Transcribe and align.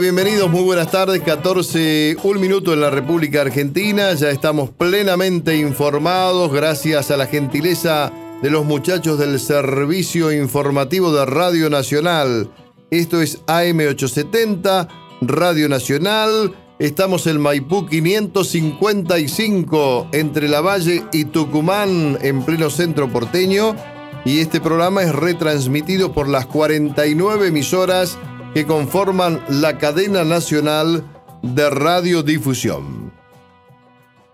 Bienvenidos, 0.00 0.50
muy 0.50 0.62
buenas 0.62 0.90
tardes. 0.90 1.20
14, 1.20 2.16
un 2.22 2.40
minuto 2.40 2.72
en 2.72 2.80
la 2.80 2.88
República 2.88 3.42
Argentina. 3.42 4.14
Ya 4.14 4.30
estamos 4.30 4.70
plenamente 4.70 5.58
informados 5.58 6.50
gracias 6.50 7.10
a 7.10 7.18
la 7.18 7.26
gentileza 7.26 8.10
de 8.40 8.48
los 8.48 8.64
muchachos 8.64 9.18
del 9.18 9.38
Servicio 9.38 10.32
Informativo 10.32 11.12
de 11.12 11.26
Radio 11.26 11.68
Nacional. 11.68 12.50
Esto 12.90 13.20
es 13.20 13.44
AM870, 13.44 14.88
Radio 15.20 15.68
Nacional. 15.68 16.54
Estamos 16.78 17.26
en 17.26 17.38
Maipú 17.38 17.86
555, 17.86 20.08
entre 20.12 20.48
La 20.48 20.62
Valle 20.62 21.04
y 21.12 21.26
Tucumán, 21.26 22.16
en 22.22 22.44
pleno 22.44 22.70
centro 22.70 23.12
porteño. 23.12 23.76
Y 24.24 24.40
este 24.40 24.60
programa 24.60 25.02
es 25.02 25.14
retransmitido 25.14 26.12
por 26.12 26.28
las 26.28 26.46
49 26.46 27.48
emisoras 27.48 28.16
que 28.54 28.66
conforman 28.66 29.42
la 29.48 29.78
cadena 29.78 30.24
nacional 30.24 31.04
de 31.42 31.70
radiodifusión. 31.70 33.12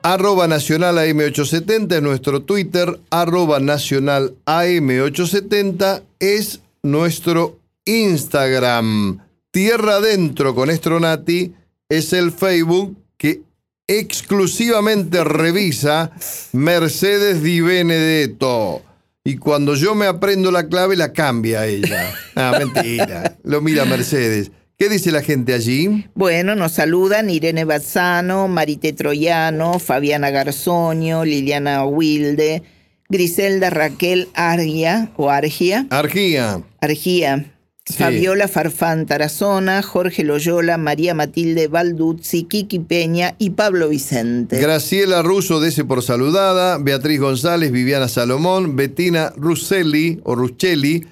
Arroba 0.02 0.46
Nacional 0.46 0.96
AM870 0.98 1.96
es 1.96 2.02
nuestro 2.02 2.42
Twitter, 2.42 3.00
arroba 3.10 3.58
Nacional 3.60 4.34
AM870 4.46 6.02
es 6.20 6.60
nuestro 6.82 7.58
Instagram. 7.84 9.20
Tierra 9.50 9.96
Adentro 9.96 10.54
con 10.54 10.70
Estronati 10.70 11.52
es 11.88 12.12
el 12.12 12.32
Facebook 12.32 12.96
que 13.16 13.42
exclusivamente 13.86 15.24
revisa 15.24 16.12
Mercedes 16.52 17.42
Di 17.42 17.60
Benedetto. 17.60 18.82
Y 19.28 19.36
cuando 19.36 19.74
yo 19.74 19.94
me 19.94 20.06
aprendo 20.06 20.50
la 20.50 20.68
clave, 20.68 20.96
la 20.96 21.12
cambia 21.12 21.66
ella. 21.66 22.14
Ah, 22.34 22.56
mentira. 22.58 23.36
Lo 23.42 23.60
mira 23.60 23.84
Mercedes. 23.84 24.52
¿Qué 24.78 24.88
dice 24.88 25.10
la 25.10 25.20
gente 25.20 25.52
allí? 25.52 26.06
Bueno, 26.14 26.54
nos 26.54 26.72
saludan 26.72 27.28
Irene 27.28 27.64
Bazzano, 27.64 28.48
Marité 28.48 28.94
Troyano, 28.94 29.78
Fabiana 29.80 30.30
Garzoño, 30.30 31.26
Liliana 31.26 31.84
Wilde, 31.84 32.62
Griselda 33.10 33.68
Raquel 33.68 34.28
Argia 34.32 35.10
o 35.16 35.28
Argia. 35.28 35.86
Argia. 35.90 36.62
Argia. 36.80 37.52
Fabiola 37.96 38.48
Farfán 38.48 39.06
Tarazona, 39.06 39.82
Jorge 39.82 40.24
Loyola, 40.24 40.78
María 40.78 41.14
Matilde 41.14 41.68
Balduzzi, 41.68 42.44
Kiki 42.44 42.80
Peña 42.80 43.34
y 43.38 43.50
Pablo 43.50 43.88
Vicente. 43.88 44.58
Graciela 44.60 45.22
Russo, 45.22 45.60
dese 45.60 45.84
por 45.84 46.02
saludada, 46.02 46.78
Beatriz 46.78 47.20
González, 47.20 47.72
Viviana 47.72 48.08
Salomón, 48.08 48.76
Bettina 48.76 49.32
Russelli 49.36 50.20
o 50.24 50.34
Ruscelli, 50.34 51.06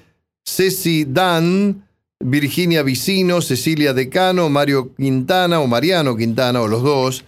Ceci 0.45 1.05
Dan, 1.05 1.83
Virginia 2.19 2.83
Vicino, 2.83 3.41
Cecilia 3.41 3.93
Decano, 3.93 4.49
Mario 4.49 4.93
Quintana 4.95 5.59
o 5.59 5.67
Mariano 5.67 6.15
Quintana 6.15 6.61
o 6.61 6.67
los 6.67 6.83
dos, 6.83 7.25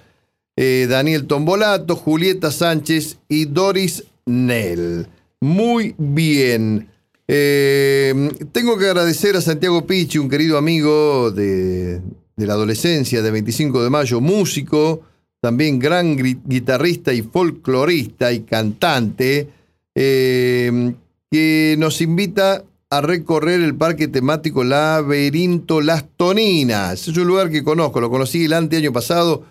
eh, 0.56 0.88
Daniel 0.90 1.26
Tombolato, 1.26 1.96
Julieta 1.96 2.52
Sánchez 2.52 3.18
y 3.28 3.46
Doris 3.46 4.04
Nel. 4.26 5.08
Muy 5.42 5.96
bien. 5.98 6.90
Eh, 7.32 8.32
tengo 8.52 8.76
que 8.80 8.88
agradecer 8.88 9.36
a 9.36 9.42
Santiago 9.42 9.86
Pichi, 9.86 10.18
un 10.18 10.30
querido 10.30 10.58
amigo 10.58 11.30
de, 11.30 12.02
la 12.38 12.54
adolescencia, 12.54 13.22
de 13.22 13.30
25 13.30 13.84
de 13.84 13.92
mayo, 13.92 14.20
músico, 14.20 15.02
también 15.40 15.78
gran 15.78 16.18
guitarrista 16.18 17.14
y 17.14 17.22
folclorista 17.22 18.32
y 18.34 18.40
cantante, 18.40 19.48
eh, 19.94 20.96
que 21.30 21.76
nos 21.78 22.02
invita 22.02 22.64
a 22.90 23.02
recorrer 23.02 23.62
el 23.62 23.76
parque 23.76 24.08
temático 24.08 24.64
Laberinto 24.64 25.82
Las 25.82 26.06
Toninas. 26.18 27.08
Es 27.08 27.16
un 27.16 27.28
lugar 27.28 27.52
que 27.52 27.64
conozco, 27.64 28.02
lo 28.02 28.10
conocí 28.10 28.46
el 28.46 28.54
año 28.54 28.92
pasado. 28.92 29.44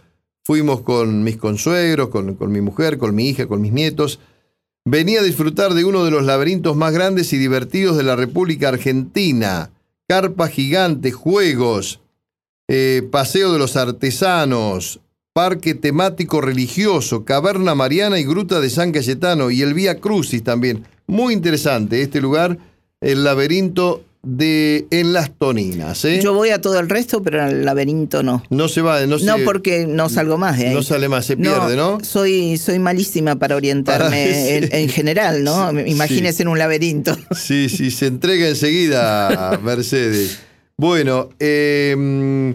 Fuimos 0.42 0.80
con 0.80 1.22
mis 1.22 1.36
consuegros, 1.36 2.08
con, 2.08 2.34
con 2.34 2.50
mi 2.50 2.60
mujer, 2.60 2.98
con 2.98 3.14
mi 3.14 3.28
hija, 3.28 3.46
con 3.46 3.60
mis 3.60 3.70
nietos 3.70 4.18
venía 4.90 5.20
a 5.20 5.22
disfrutar 5.24 5.74
de 5.74 5.84
uno 5.84 6.04
de 6.04 6.10
los 6.10 6.24
laberintos 6.24 6.74
más 6.76 6.92
grandes 6.92 7.32
y 7.32 7.38
divertidos 7.38 7.96
de 7.96 8.04
la 8.04 8.16
República 8.16 8.68
Argentina. 8.68 9.70
Carpa 10.08 10.48
gigante, 10.48 11.12
juegos, 11.12 12.00
eh, 12.68 13.06
paseo 13.10 13.52
de 13.52 13.58
los 13.58 13.76
artesanos, 13.76 15.00
parque 15.34 15.74
temático 15.74 16.40
religioso, 16.40 17.26
caverna 17.26 17.74
mariana 17.74 18.18
y 18.18 18.24
gruta 18.24 18.60
de 18.60 18.70
San 18.70 18.92
Cayetano 18.92 19.50
y 19.50 19.60
el 19.60 19.74
Vía 19.74 20.00
Crucis 20.00 20.42
también. 20.42 20.86
Muy 21.06 21.34
interesante 21.34 22.00
este 22.00 22.22
lugar, 22.22 22.58
el 23.02 23.24
laberinto 23.24 24.02
de 24.28 24.86
en 24.90 25.14
las 25.14 25.30
toninas. 25.30 26.04
¿eh? 26.04 26.20
Yo 26.22 26.34
voy 26.34 26.50
a 26.50 26.60
todo 26.60 26.78
el 26.78 26.88
resto, 26.88 27.22
pero 27.22 27.42
al 27.42 27.64
laberinto 27.64 28.22
no. 28.22 28.42
No 28.50 28.68
se 28.68 28.82
va, 28.82 29.00
no, 29.06 29.16
no 29.18 29.36
porque 29.44 29.86
no 29.86 30.08
salgo 30.10 30.36
más 30.36 30.58
de 30.58 30.68
ahí. 30.68 30.74
No 30.74 30.82
sale 30.82 31.08
más, 31.08 31.24
se 31.24 31.36
pierde, 31.36 31.76
¿no? 31.76 31.98
Soy, 32.04 32.58
soy 32.58 32.78
malísima 32.78 33.36
para 33.36 33.56
orientarme 33.56 34.56
en, 34.70 34.88
general, 34.90 35.44
¿no? 35.44 35.70
Imagínese 35.80 36.42
en 36.42 36.48
un 36.48 36.58
laberinto. 36.58 37.16
Sí, 37.34 37.68
sí, 37.70 37.90
se 37.90 38.06
entrega 38.06 38.48
enseguida 38.48 39.58
Mercedes. 39.62 40.40
Bueno, 40.76 41.30
em, 41.38 42.54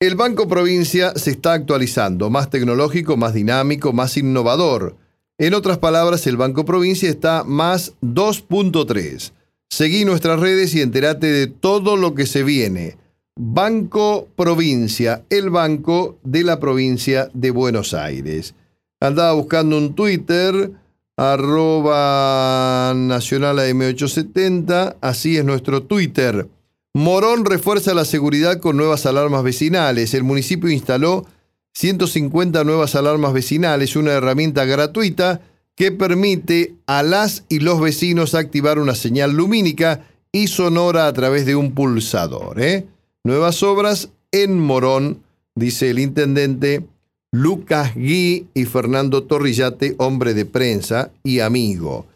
el 0.00 0.16
Banco 0.16 0.48
Provincia 0.48 1.12
se 1.14 1.30
está 1.30 1.52
actualizando, 1.52 2.30
más 2.30 2.50
tecnológico, 2.50 3.16
más 3.16 3.32
dinámico, 3.32 3.92
más 3.92 4.16
innovador. 4.16 4.96
En 5.38 5.54
otras 5.54 5.78
palabras, 5.78 6.26
el 6.26 6.36
Banco 6.36 6.64
Provincia 6.64 7.08
está 7.08 7.44
más 7.44 7.94
2.3 8.02 9.32
Seguí 9.72 10.04
nuestras 10.04 10.38
redes 10.38 10.74
y 10.74 10.82
entérate 10.82 11.28
de 11.28 11.46
todo 11.46 11.96
lo 11.96 12.14
que 12.14 12.26
se 12.26 12.42
viene. 12.42 12.98
Banco 13.34 14.28
Provincia, 14.36 15.24
el 15.30 15.48
banco 15.48 16.18
de 16.24 16.44
la 16.44 16.60
provincia 16.60 17.30
de 17.32 17.52
Buenos 17.52 17.94
Aires. 17.94 18.54
Andaba 19.00 19.32
buscando 19.32 19.78
un 19.78 19.94
Twitter, 19.94 20.72
arroba 21.16 22.92
nacional 22.94 23.60
AM870, 23.60 24.96
así 25.00 25.38
es 25.38 25.44
nuestro 25.46 25.84
Twitter. 25.84 26.48
Morón 26.92 27.46
refuerza 27.46 27.94
la 27.94 28.04
seguridad 28.04 28.60
con 28.60 28.76
nuevas 28.76 29.06
alarmas 29.06 29.42
vecinales. 29.42 30.12
El 30.12 30.24
municipio 30.24 30.68
instaló 30.68 31.24
150 31.72 32.62
nuevas 32.64 32.94
alarmas 32.94 33.32
vecinales, 33.32 33.96
una 33.96 34.12
herramienta 34.12 34.66
gratuita 34.66 35.40
que 35.76 35.92
permite 35.92 36.74
a 36.86 37.02
las 37.02 37.44
y 37.48 37.60
los 37.60 37.80
vecinos 37.80 38.34
activar 38.34 38.78
una 38.78 38.94
señal 38.94 39.32
lumínica 39.32 40.06
y 40.32 40.48
sonora 40.48 41.06
a 41.06 41.12
través 41.12 41.46
de 41.46 41.56
un 41.56 41.72
pulsador. 41.72 42.60
¿eh? 42.60 42.86
Nuevas 43.24 43.62
obras 43.62 44.10
en 44.30 44.58
Morón, 44.58 45.22
dice 45.54 45.90
el 45.90 45.98
intendente 45.98 46.84
Lucas 47.32 47.94
Gui 47.94 48.46
y 48.54 48.64
Fernando 48.66 49.22
Torrillate, 49.24 49.94
hombre 49.98 50.34
de 50.34 50.44
prensa 50.44 51.10
y 51.22 51.40
amigo. 51.40 52.06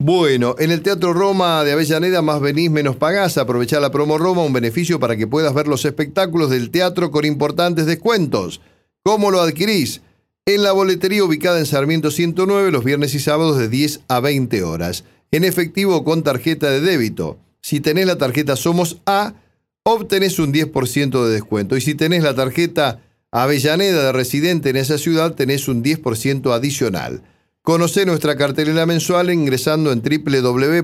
Bueno, 0.00 0.56
en 0.58 0.72
el 0.72 0.82
Teatro 0.82 1.12
Roma 1.12 1.62
de 1.62 1.72
Avellaneda, 1.72 2.20
más 2.20 2.40
venís, 2.40 2.70
menos 2.70 2.96
pagás. 2.96 3.38
Aprovechá 3.38 3.78
la 3.78 3.92
promo 3.92 4.18
Roma, 4.18 4.42
un 4.42 4.52
beneficio 4.52 4.98
para 4.98 5.16
que 5.16 5.28
puedas 5.28 5.54
ver 5.54 5.68
los 5.68 5.84
espectáculos 5.84 6.50
del 6.50 6.70
teatro 6.70 7.10
con 7.12 7.24
importantes 7.24 7.86
descuentos. 7.86 8.60
¿Cómo 9.04 9.30
lo 9.30 9.40
adquirís? 9.40 10.02
En 10.46 10.62
la 10.62 10.72
boletería 10.72 11.24
ubicada 11.24 11.58
en 11.58 11.64
Sarmiento 11.66 12.10
109 12.10 12.70
los 12.70 12.84
viernes 12.84 13.14
y 13.14 13.18
sábados 13.18 13.56
de 13.58 13.68
10 13.68 14.00
a 14.08 14.20
20 14.20 14.62
horas, 14.62 15.04
en 15.30 15.42
efectivo 15.44 16.04
con 16.04 16.22
tarjeta 16.22 16.70
de 16.70 16.80
débito. 16.80 17.38
Si 17.62 17.80
tenés 17.80 18.06
la 18.06 18.18
tarjeta 18.18 18.56
Somos 18.56 19.00
A, 19.06 19.32
obtenés 19.84 20.38
un 20.38 20.52
10% 20.52 21.24
de 21.24 21.32
descuento. 21.32 21.78
Y 21.78 21.80
si 21.80 21.94
tenés 21.94 22.22
la 22.22 22.34
tarjeta 22.34 23.00
Avellaneda 23.30 24.04
de 24.04 24.12
residente 24.12 24.68
en 24.68 24.76
esa 24.76 24.98
ciudad, 24.98 25.34
tenés 25.34 25.66
un 25.66 25.82
10% 25.82 26.54
adicional. 26.54 27.22
Conoce 27.62 28.04
nuestra 28.04 28.36
cartelera 28.36 28.84
mensual 28.84 29.32
ingresando 29.32 29.92
en 29.92 30.02
www.mda.gov.ar. 30.02 30.78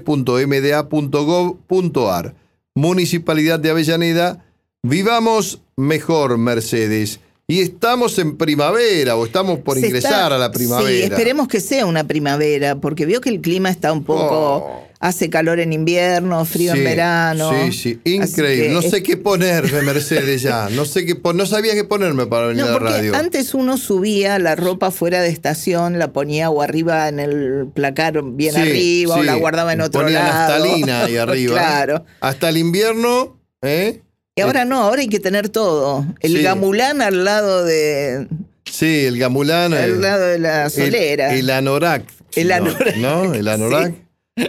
Municipalidad 2.75 3.61
de 3.61 3.71
Avellaneda, 3.71 4.43
vivamos 4.83 5.61
mejor, 5.77 6.39
Mercedes. 6.39 7.21
Y 7.51 7.61
estamos 7.61 8.17
en 8.21 8.37
primavera 8.37 9.17
o 9.17 9.27
estamos 9.27 9.59
por 9.59 9.77
ingresar 9.77 10.33
a 10.33 10.39
la 10.39 10.53
primavera. 10.53 10.89
Sí, 10.89 11.03
esperemos 11.03 11.49
que 11.49 11.61
sea 11.61 11.85
una 11.85 12.05
primavera, 12.05 12.77
porque 12.77 13.07
veo 13.07 13.21
que 13.21 13.29
el 13.29 13.41
clima 13.41 13.71
está 13.71 13.93
un 13.93 14.05
poco... 14.05 14.57
Oh. 14.57 14.91
Hace 15.03 15.31
calor 15.31 15.61
en 15.61 15.73
invierno, 15.73 16.45
frío 16.45 16.75
en 16.75 16.85
verano. 16.85 17.51
Sí, 17.55 17.73
sí, 17.73 18.01
increíble. 18.05 18.69
No 18.69 18.83
sé 18.83 19.03
qué 19.03 19.17
ponerme, 19.17 19.81
Mercedes, 19.81 20.43
ya. 20.43 20.69
No 20.69 20.85
sé 20.85 21.07
qué 21.07 21.19
no 21.33 21.47
sabía 21.47 21.73
qué 21.73 21.85
ponerme 21.85 22.27
para 22.27 22.49
venir 22.49 22.65
a 22.65 22.73
la 22.73 22.79
radio. 22.79 23.17
Antes 23.17 23.55
uno 23.55 23.79
subía 23.79 24.39
la 24.39 24.57
ropa 24.57 24.91
fuera 24.91 25.23
de 25.23 25.31
estación, 25.31 25.99
la 25.99 26.13
ponía 26.13 26.51
o 26.51 26.61
arriba 26.61 27.09
en 27.09 27.19
el 27.19 27.69
placar 27.73 28.23
bien 28.23 28.55
arriba, 28.59 29.15
o 29.15 29.23
la 29.23 29.37
guardaba 29.37 29.73
en 29.73 29.81
otro 29.81 30.03
ponía 30.03 30.23
lado. 30.23 30.69
Ponía 30.69 31.05
ahí 31.07 31.17
arriba. 31.17 31.55
claro. 31.59 32.05
Hasta 32.21 32.51
el 32.51 32.59
invierno, 32.59 33.41
¿eh? 33.63 34.03
Y 34.41 34.43
ahora 34.43 34.65
no, 34.65 34.83
ahora 34.83 35.01
hay 35.03 35.09
que 35.09 35.21
tener 35.21 35.49
todo. 35.49 36.07
El 36.21 36.43
gamulán 36.43 37.03
al 37.03 37.25
lado 37.25 37.65
de. 37.65 38.27
Sí, 38.65 39.05
el 39.05 39.19
gamulán. 39.19 39.75
Al 39.75 39.91
eh, 39.91 39.97
lado 39.97 40.27
de 40.27 40.39
la 40.39 40.71
solera. 40.71 41.35
El, 41.35 41.51
anorak. 41.51 42.05
El 42.35 42.53
anorak. 42.53 42.97
¿No? 42.97 43.35
El 43.35 43.49
anorak. 43.49 43.95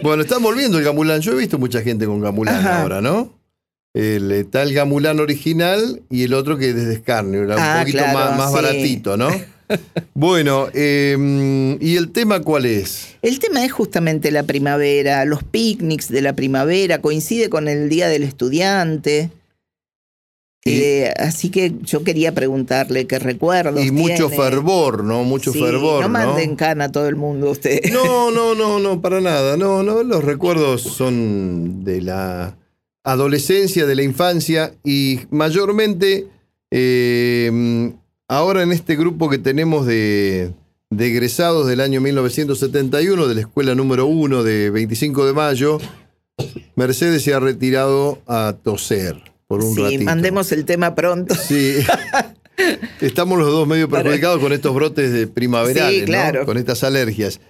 Bueno, 0.02 0.22
está 0.22 0.38
volviendo 0.38 0.78
el 0.78 0.84
gamulán. 0.84 1.20
Yo 1.20 1.32
he 1.32 1.36
visto 1.36 1.58
mucha 1.58 1.82
gente 1.82 2.06
con 2.06 2.20
gamulán 2.20 2.66
ahora, 2.66 3.00
¿no? 3.00 3.42
el, 3.94 4.32
está 4.32 4.62
el 4.62 4.72
gamulán 4.72 5.20
original 5.20 6.02
y 6.10 6.24
el 6.24 6.34
otro 6.34 6.56
que 6.56 6.70
es 6.70 6.74
de 6.74 6.94
escarnio, 6.94 7.42
un 7.42 7.52
Ah, 7.52 7.80
poquito 7.80 7.98
claro, 7.98 8.18
más, 8.18 8.38
más 8.38 8.48
sí. 8.48 8.54
baratito, 8.54 9.16
¿no? 9.16 9.28
bueno, 10.14 10.68
eh, 10.74 11.76
¿y 11.80 11.96
el 11.96 12.10
tema 12.10 12.40
cuál 12.40 12.66
es? 12.66 13.16
El 13.22 13.38
tema 13.38 13.64
es 13.64 13.72
justamente 13.72 14.30
la 14.30 14.42
primavera, 14.44 15.24
los 15.24 15.44
picnics 15.44 16.08
de 16.08 16.22
la 16.22 16.34
primavera, 16.34 17.00
coincide 17.00 17.48
con 17.50 17.68
el 17.68 17.88
Día 17.88 18.08
del 18.08 18.22
Estudiante. 18.22 19.30
Eh, 20.64 21.12
así 21.16 21.50
que 21.50 21.74
yo 21.82 22.04
quería 22.04 22.32
preguntarle 22.32 23.06
qué 23.08 23.18
recuerdos. 23.18 23.84
Y 23.84 23.90
mucho 23.90 24.28
tiene. 24.28 24.36
fervor, 24.36 25.02
¿no? 25.02 25.24
Mucho 25.24 25.52
Sí, 25.52 25.58
fervor, 25.60 26.02
No 26.02 26.08
¿no? 26.08 26.12
manden 26.12 26.54
cana 26.54 26.84
a 26.84 26.92
todo 26.92 27.08
el 27.08 27.16
mundo 27.16 27.50
usted. 27.50 27.80
No, 27.92 28.30
no, 28.30 28.54
no, 28.54 28.78
no, 28.78 29.00
para 29.00 29.20
nada. 29.20 29.56
No, 29.56 29.82
no, 29.82 30.02
los 30.04 30.22
recuerdos 30.22 30.82
son 30.82 31.82
de 31.84 32.00
la 32.02 32.56
adolescencia, 33.02 33.86
de 33.86 33.96
la 33.96 34.04
infancia 34.04 34.74
y 34.84 35.20
mayormente 35.30 36.28
eh, 36.70 37.92
ahora 38.28 38.62
en 38.62 38.70
este 38.70 38.94
grupo 38.94 39.28
que 39.28 39.38
tenemos 39.38 39.84
de, 39.86 40.52
de 40.90 41.06
egresados 41.08 41.66
del 41.66 41.80
año 41.80 42.00
1971 42.00 43.26
de 43.26 43.34
la 43.34 43.40
escuela 43.40 43.74
número 43.74 44.06
1 44.06 44.44
de 44.44 44.70
25 44.70 45.26
de 45.26 45.32
mayo, 45.32 45.78
Mercedes 46.76 47.22
se 47.24 47.34
ha 47.34 47.40
retirado 47.40 48.20
a 48.28 48.54
toser 48.62 49.31
por 49.52 49.62
un 49.64 49.74
sí, 49.74 49.82
ratito. 49.82 50.04
mandemos 50.04 50.50
el 50.52 50.64
tema 50.64 50.94
pronto. 50.94 51.34
Sí. 51.34 51.74
Estamos 53.00 53.38
los 53.38 53.48
dos 53.48 53.66
medio 53.66 53.88
perjudicados 53.88 54.40
con 54.40 54.52
estos 54.52 54.74
brotes 54.74 55.12
de 55.12 55.26
primaverales, 55.26 56.00
Sí, 56.00 56.04
claro. 56.06 56.40
¿no? 56.40 56.46
con 56.46 56.56
estas 56.56 56.82
alergias. 56.84 57.40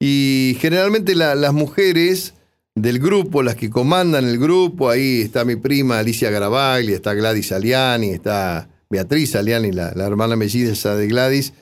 Y 0.00 0.56
generalmente 0.60 1.14
la- 1.14 1.34
las 1.34 1.52
mujeres 1.52 2.34
del 2.74 2.98
grupo, 2.98 3.42
las 3.42 3.54
que 3.54 3.70
comandan 3.70 4.24
el 4.26 4.38
grupo, 4.38 4.88
ahí 4.90 5.20
está 5.20 5.44
mi 5.44 5.56
prima 5.56 5.98
Alicia 5.98 6.30
Garabaglia, 6.30 6.96
está 6.96 7.14
Gladys 7.14 7.52
Aliani, 7.52 8.10
está 8.10 8.68
Beatriz 8.90 9.36
Aliani, 9.36 9.70
la, 9.72 9.92
la 9.94 10.06
hermana 10.06 10.36
melliza 10.36 10.96
de 10.96 11.06
Gladys, 11.06 11.52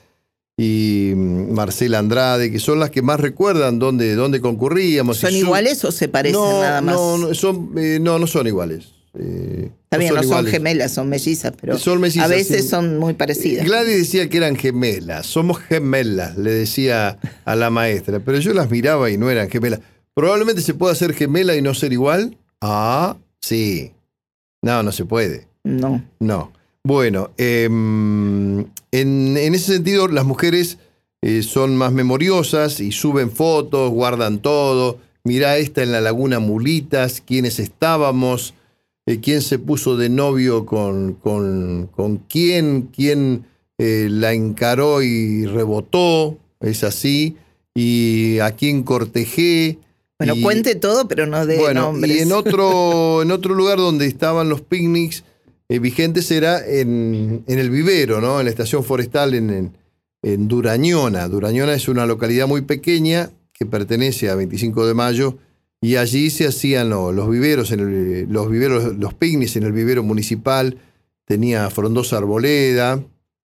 y 0.57 1.11
mm, 1.15 1.53
Marcela 1.53 1.99
Andrade, 1.99 2.51
que 2.51 2.59
son 2.59 2.79
las 2.79 2.89
que 2.91 3.01
más 3.01 3.19
recuerdan 3.19 3.77
dónde, 3.79 4.15
dónde 4.15 4.41
concurríamos. 4.41 5.17
¿Son 5.17 5.31
su- 5.31 5.37
iguales 5.37 5.83
o 5.85 5.91
se 5.91 6.07
parecen 6.07 6.39
no, 6.39 6.61
nada 6.61 6.81
más? 6.81 6.95
No, 6.95 7.17
no, 7.17 7.33
son, 7.33 7.71
eh, 7.77 7.99
no, 8.01 8.17
no 8.19 8.27
son 8.27 8.47
iguales. 8.47 8.87
Eh, 9.17 9.69
Está 9.83 9.97
bien, 9.97 10.13
no 10.15 10.23
son 10.23 10.45
gemelas, 10.45 10.93
son 10.93 11.09
mellizas, 11.09 11.53
pero 11.59 11.77
Son 11.77 11.99
mellizas, 11.99 12.23
a 12.23 12.27
veces 12.27 12.63
sí. 12.63 12.67
son 12.69 12.97
muy 12.97 13.13
parecidas. 13.13 13.65
Gladys 13.65 13.97
decía 13.97 14.29
que 14.29 14.37
eran 14.37 14.55
gemelas, 14.55 15.25
somos 15.25 15.59
gemelas, 15.59 16.37
le 16.37 16.51
decía 16.51 17.19
a 17.43 17.55
la 17.55 17.69
maestra, 17.69 18.21
pero 18.21 18.39
yo 18.39 18.53
las 18.53 18.71
miraba 18.71 19.09
y 19.09 19.17
no 19.17 19.29
eran 19.29 19.49
gemelas. 19.49 19.81
Probablemente 20.13 20.61
se 20.61 20.73
pueda 20.73 20.95
ser 20.95 21.13
gemela 21.13 21.55
y 21.55 21.61
no 21.61 21.73
ser 21.73 21.91
igual. 21.93 22.37
Ah, 22.61 23.17
sí. 23.41 23.91
No, 24.61 24.81
no 24.83 24.91
se 24.91 25.05
puede. 25.05 25.47
No. 25.63 26.03
No. 26.19 26.51
Bueno, 26.83 27.31
em, 27.37 28.59
en, 28.91 29.37
en 29.37 29.53
ese 29.55 29.73
sentido 29.73 30.07
las 30.07 30.25
mujeres 30.25 30.77
eh, 31.21 31.43
son 31.43 31.75
más 31.77 31.91
memoriosas 31.91 32.79
y 32.79 32.91
suben 32.91 33.29
fotos, 33.31 33.91
guardan 33.91 34.39
todo. 34.39 34.99
Mirá 35.23 35.57
esta 35.57 35.83
en 35.83 35.91
la 35.91 36.01
laguna 36.01 36.39
Mulitas, 36.39 37.21
quiénes 37.21 37.59
estábamos, 37.59 38.53
eh, 39.05 39.19
quién 39.19 39.41
se 39.41 39.59
puso 39.59 39.97
de 39.97 40.09
novio 40.09 40.65
con, 40.65 41.13
con, 41.13 41.87
con 41.87 42.17
quién, 42.29 42.89
quién 42.95 43.45
eh, 43.77 44.07
la 44.09 44.33
encaró 44.33 45.01
y 45.01 45.45
rebotó, 45.45 46.37
es 46.59 46.83
así, 46.83 47.37
y 47.73 48.39
a 48.39 48.51
quién 48.51 48.83
cortejé. 48.83 49.77
Bueno, 50.19 50.35
y- 50.35 50.41
cuente 50.41 50.75
todo, 50.75 51.07
pero 51.07 51.25
no 51.25 51.45
de 51.45 51.57
bueno, 51.57 51.81
nombres. 51.93 52.15
y 52.15 52.19
en 52.19 52.31
otro, 52.31 53.21
en 53.23 53.31
otro 53.31 53.55
lugar 53.55 53.77
donde 53.79 54.05
estaban 54.05 54.49
los 54.49 54.61
picnics 54.61 55.23
eh, 55.69 55.79
vigentes 55.79 56.29
era 56.31 56.63
en, 56.67 57.43
en 57.47 57.59
el 57.59 57.69
vivero, 57.69 58.21
¿no? 58.21 58.39
En 58.39 58.45
la 58.45 58.51
estación 58.51 58.83
forestal 58.83 59.33
en, 59.33 59.49
en, 59.49 59.77
en 60.21 60.47
Durañona. 60.47 61.27
Durañona 61.27 61.73
es 61.73 61.87
una 61.87 62.05
localidad 62.05 62.47
muy 62.47 62.61
pequeña 62.61 63.31
que 63.53 63.65
pertenece 63.65 64.29
a 64.29 64.35
25 64.35 64.85
de 64.85 64.93
mayo 64.93 65.37
y 65.81 65.95
allí 65.95 66.29
se 66.29 66.45
hacían 66.47 66.89
lo- 66.91 67.11
los 67.11 67.29
viveros, 67.29 67.71
en 67.71 67.79
el- 67.79 68.27
los 68.31 68.49
viveros, 68.51 68.95
los 68.97 69.13
picnics 69.15 69.55
en 69.55 69.63
el 69.63 69.71
vivero 69.71 70.03
municipal. 70.03 70.77
Tenía 71.25 71.69
frondosa 71.71 72.17
arboleda, 72.17 73.01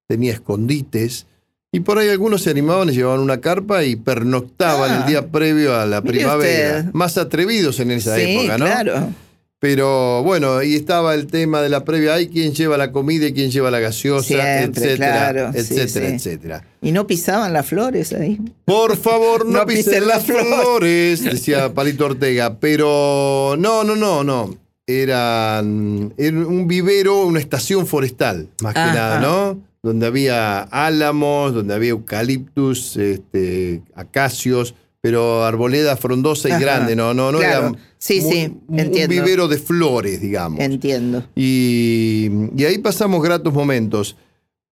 tenía 0.07 0.33
escondites. 0.33 1.25
Y 1.71 1.81
por 1.81 1.97
ahí 1.97 2.09
algunos 2.09 2.43
se 2.43 2.49
animaban 2.49 2.89
y 2.89 2.93
llevaban 2.93 3.19
una 3.19 3.41
carpa 3.41 3.83
y 3.83 3.95
pernoctaban 3.97 4.91
Ah, 4.91 4.97
el 5.01 5.05
día 5.07 5.27
previo 5.27 5.75
a 5.75 5.85
la 5.85 6.01
primavera. 6.01 6.79
usted. 6.79 6.93
Más 6.93 7.17
atrevidos 7.17 7.79
en 7.79 7.91
esa 7.91 8.15
sí, 8.15 8.21
época, 8.21 8.57
¿no? 8.57 8.65
claro. 8.65 9.09
Pero 9.59 10.21
bueno, 10.21 10.61
y 10.61 10.75
estaba 10.75 11.15
el 11.15 11.25
tema 11.25 11.61
de 11.63 11.69
la 11.69 11.83
previa, 11.83 12.13
hay 12.13 12.27
quien 12.27 12.53
lleva 12.53 12.77
la 12.77 12.91
comida 12.91 13.25
y 13.25 13.33
quien 13.33 13.49
lleva 13.49 13.71
la 13.71 13.79
gaseosa, 13.79 14.27
Siempre, 14.27 14.83
etcétera, 14.83 15.31
claro, 15.31 15.49
etcétera, 15.53 15.87
sí. 16.09 16.15
etcétera. 16.15 16.67
Y 16.81 16.91
no 16.91 17.07
pisaban 17.07 17.53
las 17.53 17.65
flores 17.65 18.13
ahí. 18.13 18.39
Por 18.65 18.95
favor, 18.97 19.45
no, 19.47 19.59
No 19.59 19.65
pisen 19.65 20.07
las 20.07 20.25
flores. 20.25 21.23
decía 21.23 21.73
Palito 21.73 22.05
Ortega. 22.05 22.59
Pero 22.59 23.55
no, 23.57 23.83
no, 23.83 23.95
no, 23.95 24.23
no. 24.23 24.55
Eran, 24.85 26.13
era 26.17 26.37
un 26.37 26.67
vivero, 26.67 27.25
una 27.25 27.39
estación 27.39 27.87
forestal, 27.87 28.49
más 28.61 28.73
que 28.73 28.79
Ajá. 28.79 28.93
nada, 28.93 29.19
¿no? 29.19 29.59
Donde 29.83 30.05
había 30.05 30.61
álamos, 30.61 31.53
donde 31.53 31.73
había 31.73 31.89
eucaliptus, 31.89 32.95
este, 32.97 33.81
acacios, 33.95 34.75
pero 35.07 35.45
arboleda 35.45 35.95
frondosa 35.95 36.49
y 36.49 36.51
Ajá. 36.51 36.59
grande, 36.59 36.93
no, 36.93 37.13
no, 37.13 37.31
no 37.31 37.37
Claro. 37.39 37.67
era 37.69 37.79
Sí, 37.97 38.19
muy- 38.19 38.31
sí, 38.33 38.57
un 38.67 38.77
entiendo. 38.79 39.15
vivero 39.15 39.47
de 39.47 39.57
flores, 39.57 40.19
digamos. 40.19 40.59
Entiendo. 40.59 41.23
Y, 41.33 42.29
y 42.57 42.65
ahí 42.65 42.77
pasamos 42.79 43.23
gratos 43.23 43.53
momentos. 43.53 44.17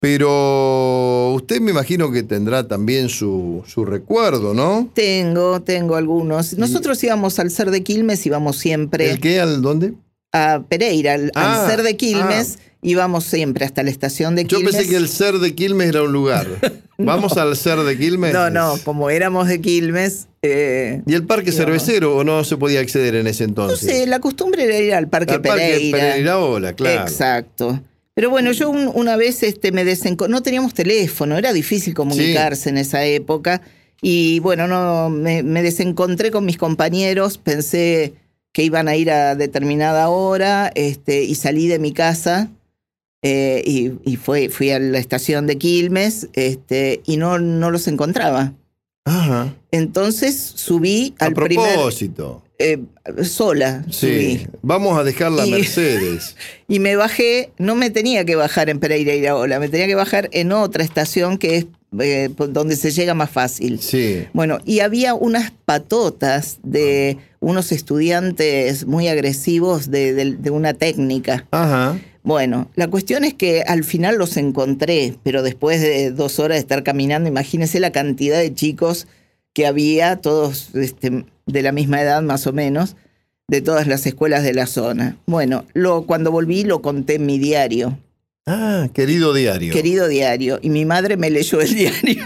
Pero 0.01 1.33
usted 1.35 1.61
me 1.61 1.71
imagino 1.71 2.11
que 2.11 2.21
tendrá 2.23 2.67
también 2.67 3.07
su, 3.07 3.63
su 3.65 3.85
recuerdo, 3.85 4.53
¿no? 4.53 4.89
Tengo, 4.93 5.61
tengo 5.61 5.95
algunos. 5.95 6.57
Nosotros 6.57 7.01
íbamos 7.03 7.39
al 7.39 7.49
Ser 7.49 7.71
de 7.71 7.81
Quilmes, 7.81 8.25
íbamos 8.25 8.57
siempre 8.57 9.09
¿El 9.11 9.19
qué? 9.21 9.39
¿Al 9.39 9.61
dónde? 9.61 9.93
a 10.33 10.63
Pereira, 10.67 11.13
al, 11.13 11.23
al 11.23 11.31
Ah, 11.35 11.65
Ser 11.69 11.81
de 11.81 11.95
Quilmes, 11.95 12.59
íbamos 12.81 13.23
siempre 13.23 13.65
hasta 13.65 13.83
la 13.83 13.89
estación 13.89 14.35
de 14.35 14.43
Yo 14.43 14.57
Quilmes. 14.57 14.75
pensé 14.75 14.89
que 14.89 14.95
el 14.95 15.07
ser 15.09 15.35
de 15.39 15.55
Quilmes 15.55 15.89
era 15.89 16.03
un 16.03 16.11
lugar. 16.13 16.47
Vamos 16.97 17.35
al 17.37 17.55
ser 17.57 17.79
de 17.79 17.97
Quilmes. 17.97 18.33
No, 18.33 18.49
no, 18.49 18.77
como 18.83 19.09
éramos 19.09 19.47
de 19.47 19.59
Quilmes, 19.59 20.27
eh, 20.41 21.01
¿Y 21.05 21.13
el 21.13 21.25
parque 21.25 21.51
No. 21.51 21.57
cervecero 21.57 22.15
o 22.15 22.23
no 22.23 22.43
se 22.43 22.55
podía 22.57 22.79
acceder 22.79 23.15
en 23.15 23.27
ese 23.27 23.43
no 23.45 23.49
entonces? 23.49 23.79
sé, 23.89 24.07
la 24.07 24.19
costumbre 24.19 24.63
era 24.63 24.77
ir 24.79 24.93
al 24.93 25.07
Parque 25.09 25.33
Al 25.33 25.41
parque 25.41 25.61
Pereira. 25.63 25.97
Pereiraola, 25.97 26.73
claro. 26.73 27.01
Exacto. 27.01 27.81
Pero 28.13 28.29
bueno, 28.29 28.51
yo 28.53 28.69
un- 28.69 28.91
una 28.93 29.17
vez 29.17 29.43
este, 29.43 29.71
me 29.73 29.83
desencontré, 29.83 30.31
no 30.31 30.41
teníamos 30.41 30.73
teléfono, 30.73 31.37
era 31.37 31.51
difícil 31.51 31.93
comunicarse 31.93 32.69
en 32.69 32.77
esa 32.77 33.03
época. 33.03 33.61
Y 34.01 34.39
bueno, 34.39 34.67
no 34.67 35.09
me, 35.09 35.41
me 35.43 35.63
desencontré 35.63 36.29
con 36.31 36.45
mis 36.45 36.57
compañeros, 36.57 37.37
pensé 37.39 38.13
que 38.53 38.63
iban 38.63 38.87
a 38.87 38.95
ir 38.95 39.11
a 39.11 39.35
determinada 39.35 40.07
hora 40.09 40.71
este, 40.75 41.23
y 41.23 41.35
salí 41.35 41.67
de 41.67 41.79
mi 41.79 41.91
casa 41.91 42.49
eh, 43.21 43.61
y, 43.65 43.91
y 44.03 44.15
fue, 44.17 44.49
fui 44.49 44.71
a 44.71 44.79
la 44.79 44.99
estación 44.99 45.47
de 45.47 45.57
Quilmes 45.57 46.27
este, 46.33 47.01
y 47.05 47.17
no, 47.17 47.39
no 47.39 47.71
los 47.71 47.87
encontraba. 47.87 48.53
Ajá. 49.05 49.53
Entonces 49.71 50.35
subí 50.55 51.13
A 51.19 51.25
al 51.25 51.33
primer... 51.33 51.73
propósito. 51.75 52.41
eh, 52.57 52.79
sola, 53.23 53.83
Sí. 53.89 54.37
subí. 54.39 54.47
Vamos 54.61 54.97
a 54.97 55.03
dejar 55.03 55.31
la 55.31 55.45
Y- 55.45 55.51
Mercedes. 55.51 56.35
Y 56.67 56.79
me 56.79 56.95
bajé, 56.95 57.51
no 57.59 57.75
me 57.75 57.89
tenía 57.91 58.25
que 58.25 58.35
bajar 58.35 58.69
en 58.69 58.79
Pereira 58.79 59.13
Iraola, 59.13 59.59
me 59.59 59.69
tenía 59.69 59.85
que 59.87 59.93
bajar 59.95 60.29
en 60.31 60.51
otra 60.51 60.83
estación 60.83 61.37
que 61.37 61.57
es 61.57 61.65
eh, 61.99 62.29
donde 62.49 62.75
se 62.75 62.91
llega 62.91 63.13
más 63.13 63.29
fácil. 63.29 63.79
Sí. 63.79 64.25
Bueno, 64.33 64.57
y 64.65 64.79
había 64.79 65.13
unas 65.13 65.51
patotas 65.65 66.57
de 66.63 67.17
unos 67.39 67.71
estudiantes 67.71 68.85
muy 68.87 69.07
agresivos 69.07 69.91
de, 69.91 70.13
de- 70.13 70.35
de 70.35 70.49
una 70.49 70.73
técnica. 70.73 71.45
Ajá. 71.51 71.99
Bueno, 72.25 72.69
la 72.75 72.87
cuestión 72.87 73.23
es 73.23 73.35
que 73.35 73.61
al 73.61 73.83
final 73.83 74.17
los 74.17 74.35
encontré, 74.35 75.15
pero 75.23 75.43
después 75.43 75.79
de 75.79 76.09
dos 76.11 76.39
horas 76.39 76.55
de 76.55 76.59
estar 76.61 76.81
caminando, 76.83 77.29
imagínense 77.29 77.79
la 77.79 77.91
cantidad 77.91 78.39
de 78.39 78.53
chicos 78.53 79.07
que 79.53 79.67
había, 79.67 80.17
todos 80.17 80.73
este, 80.75 81.23
de 81.45 81.61
la 81.61 81.71
misma 81.71 82.01
edad 82.01 82.21
más 82.23 82.47
o 82.47 82.51
menos, 82.51 82.95
de 83.47 83.61
todas 83.61 83.85
las 83.85 84.05
escuelas 84.07 84.43
de 84.43 84.53
la 84.55 84.65
zona. 84.65 85.17
Bueno, 85.27 85.65
lo, 85.73 86.07
cuando 86.07 86.31
volví 86.31 86.63
lo 86.63 86.81
conté 86.81 87.15
en 87.15 87.25
mi 87.27 87.37
diario, 87.37 87.97
Ah, 88.47 88.89
querido 88.93 89.33
diario. 89.33 89.73
querido 89.73 90.07
diario, 90.07 90.59
y 90.61 90.69
mi 90.69 90.85
madre 90.85 91.17
me 91.17 91.29
leyó 91.29 91.61
el 91.61 91.73
diario 91.75 92.25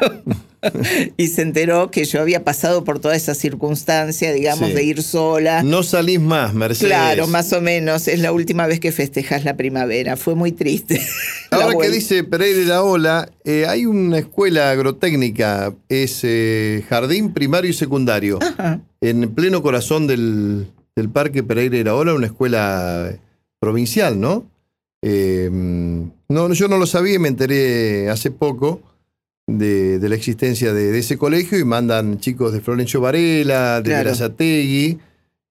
y 1.18 1.28
se 1.28 1.42
enteró 1.42 1.92
que 1.92 2.06
yo 2.06 2.22
había 2.22 2.44
pasado 2.44 2.84
por 2.84 3.00
toda 3.00 3.16
esa 3.16 3.34
circunstancia, 3.36 4.32
digamos, 4.34 4.70
Sí. 4.70 4.76
de 4.76 4.84
ir 4.84 5.04
sola. 5.04 5.64
No 5.64 5.84
salís 5.84 6.20
más, 6.20 6.54
Mercedes. 6.54 6.90
Claro, 6.92 7.28
más 7.28 7.54
o 7.54 7.62
menos. 7.62 8.08
Es 8.08 8.20
la 8.20 8.32
última 8.32 8.68
vez 8.68 8.80
que 8.80 8.92
festejas 8.92 9.44
la 9.46 9.56
primavera. 9.58 10.18
Fue 10.18 10.36
muy 10.36 10.52
triste. 10.52 11.02
La 11.52 11.64
Ahora 11.64 11.78
que 11.80 11.90
dice 11.90 12.24
Pereira 12.24 12.64
la 12.66 12.84
Ola, 12.84 13.30
eh, 13.44 13.66
hay 13.68 13.86
una 13.88 14.20
escuela 14.20 14.70
agrotécnica, 14.70 15.74
es 15.90 16.20
eh, 16.24 16.84
jardín 16.88 17.34
primario 17.34 17.72
y 17.72 17.74
secundario, 17.74 18.38
Ajá. 18.40 18.82
en 19.02 19.34
pleno 19.34 19.64
corazón 19.64 20.06
del, 20.06 20.68
del 20.96 21.10
Parque 21.10 21.42
Pereira 21.42 21.78
Iraola, 21.78 22.14
una 22.14 22.28
escuela 22.28 23.12
provincial, 23.60 24.20
¿no? 24.20 24.46
Eh, 25.02 25.50
no, 25.52 26.54
yo 26.54 26.68
no 26.68 26.78
lo 26.78 26.86
sabía 26.86 27.16
y 27.16 27.20
me 27.20 27.30
enteré 27.30 28.10
hace 28.10 28.30
poco 28.30 28.82
de, 29.58 30.00
la 30.08 30.16
existencia 30.16 30.74
de, 30.74 30.98
ese 30.98 31.18
colegio 31.18 31.58
y 31.58 31.64
mandan 31.64 32.20
chicos 32.20 32.54
de 32.54 32.62
Florencio 32.62 33.02
Varela, 33.02 33.82
de 33.82 33.90
claro. 33.90 34.12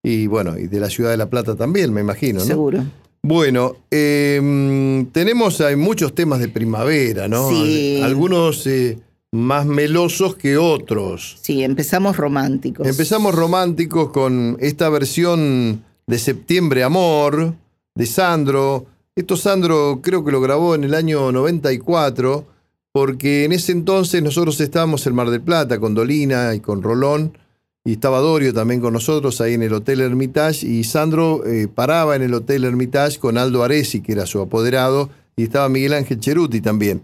y 0.02 0.26
bueno, 0.26 0.58
y 0.58 0.68
de 0.68 0.80
la 0.80 0.88
ciudad 0.90 1.10
de 1.10 1.16
La 1.16 1.28
Plata 1.28 1.56
también, 1.56 1.92
me 1.92 2.00
imagino, 2.00 2.40
¿no? 2.40 2.46
Seguro. 2.46 2.84
Bueno, 3.22 3.76
em, 3.90 5.06
tenemos 5.06 5.60
hay 5.60 5.76
muchos 5.76 6.14
temas 6.14 6.38
de 6.38 6.48
primavera, 6.48 7.28
¿no? 7.28 7.50
Sí. 7.50 8.00
Algunos 8.02 8.66
eh, 8.66 8.98
más 9.32 9.66
melosos 9.66 10.36
que 10.36 10.56
otros. 10.56 11.36
Sí, 11.42 11.62
empezamos 11.62 12.16
románticos. 12.16 12.86
Empezamos 12.86 13.34
románticos 13.34 14.10
con 14.10 14.56
esta 14.60 14.88
versión 14.88 15.84
de 16.06 16.18
Septiembre 16.18 16.84
Amor 16.84 17.54
de 17.94 18.06
Sandro. 18.06 18.86
Esto 19.14 19.36
Sandro 19.36 20.00
creo 20.02 20.24
que 20.24 20.32
lo 20.32 20.40
grabó 20.40 20.74
en 20.74 20.84
el 20.84 20.94
año 20.94 21.32
94, 21.32 22.46
porque 22.92 23.44
en 23.44 23.52
ese 23.52 23.72
entonces 23.72 24.22
nosotros 24.22 24.60
estábamos 24.60 25.06
en 25.06 25.14
Mar 25.14 25.30
del 25.30 25.40
Plata 25.40 25.78
con 25.78 25.94
Dolina 25.94 26.54
y 26.54 26.60
con 26.60 26.82
Rolón, 26.82 27.36
y 27.84 27.92
estaba 27.92 28.18
Dorio 28.18 28.52
también 28.52 28.80
con 28.80 28.92
nosotros 28.92 29.40
ahí 29.40 29.54
en 29.54 29.62
el 29.62 29.72
Hotel 29.72 30.00
Hermitage, 30.00 30.66
y 30.66 30.84
Sandro 30.84 31.46
eh, 31.46 31.68
paraba 31.68 32.16
en 32.16 32.22
el 32.22 32.34
Hotel 32.34 32.64
Hermitage 32.64 33.18
con 33.18 33.38
Aldo 33.38 33.62
Aresi, 33.62 34.02
que 34.02 34.12
era 34.12 34.26
su 34.26 34.40
apoderado, 34.40 35.10
y 35.36 35.44
estaba 35.44 35.68
Miguel 35.68 35.94
Ángel 35.94 36.20
Cheruti 36.20 36.60
también. 36.60 37.02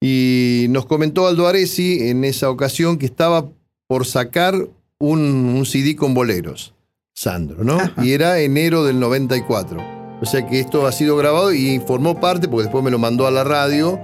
Y 0.00 0.66
nos 0.70 0.86
comentó 0.86 1.26
Aldo 1.26 1.46
Aresi 1.46 2.08
en 2.08 2.24
esa 2.24 2.50
ocasión 2.50 2.98
que 2.98 3.06
estaba 3.06 3.48
por 3.86 4.04
sacar 4.06 4.68
un, 4.98 5.64
CD 5.66 5.94
con 5.96 6.14
boleros, 6.14 6.74
Sandro, 7.14 7.64
¿no? 7.64 7.78
Y 8.02 8.12
era 8.12 8.40
enero 8.40 8.84
del 8.84 8.98
94. 8.98 9.96
O 10.20 10.24
sea 10.24 10.46
que 10.46 10.60
esto 10.60 10.86
ha 10.86 10.92
sido 10.92 11.16
grabado 11.16 11.52
y 11.52 11.78
formó 11.80 12.20
parte, 12.20 12.48
porque 12.48 12.64
después 12.64 12.82
me 12.82 12.90
lo 12.90 12.98
mandó 12.98 13.26
a 13.26 13.30
la 13.30 13.44
radio, 13.44 14.00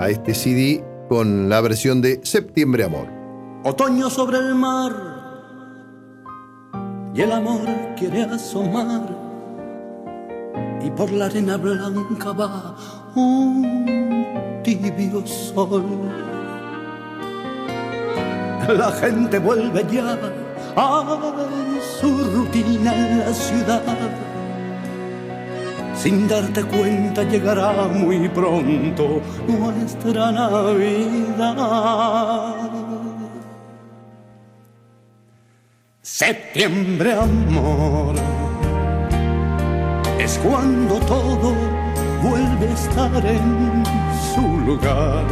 a 0.00 0.08
este 0.08 0.34
CD 0.34 0.82
con 1.10 1.50
la 1.50 1.60
versión 1.60 2.00
de 2.00 2.20
Septiembre 2.22 2.84
Amor. 2.84 3.06
Otoño 3.64 4.08
sobre 4.08 4.38
el 4.38 4.54
mar 4.54 4.92
y 7.14 7.20
el 7.20 7.30
amor 7.30 7.60
quiere 7.98 8.22
asomar 8.22 9.02
y 10.82 10.90
por 10.90 11.12
la 11.12 11.26
arena 11.26 11.58
blanca 11.58 12.32
va 12.32 12.74
un 13.14 14.62
tibio 14.64 15.26
sol. 15.26 15.84
La 18.68 18.92
gente 18.92 19.38
vuelve 19.38 19.84
ya 19.92 20.18
a 20.76 21.04
su 22.00 22.08
rutina 22.08 22.94
en 22.94 23.18
la 23.18 23.34
ciudad. 23.34 24.29
Sin 26.02 26.26
darte 26.26 26.64
cuenta 26.64 27.22
llegará 27.24 27.86
muy 27.88 28.26
pronto 28.30 29.20
nuestra 29.46 30.32
Navidad. 30.32 31.50
Septiembre, 36.00 37.12
amor, 37.12 38.14
es 40.18 40.38
cuando 40.38 40.94
todo 41.00 41.52
vuelve 42.22 42.68
a 42.68 42.72
estar 42.72 43.26
en 43.26 43.84
su 44.32 44.40
lugar. 44.64 45.26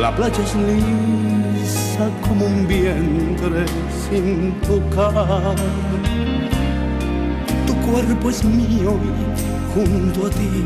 La 0.00 0.10
playa 0.16 0.42
es 0.42 0.56
lisa 0.56 2.10
como 2.26 2.46
un 2.46 2.66
vientre 2.66 3.64
sin 4.10 4.60
tocar. 4.62 5.54
Cuerpo 7.90 8.28
es 8.28 8.44
mío 8.44 8.98
y 9.02 9.72
junto 9.72 10.26
a 10.26 10.30
ti 10.30 10.64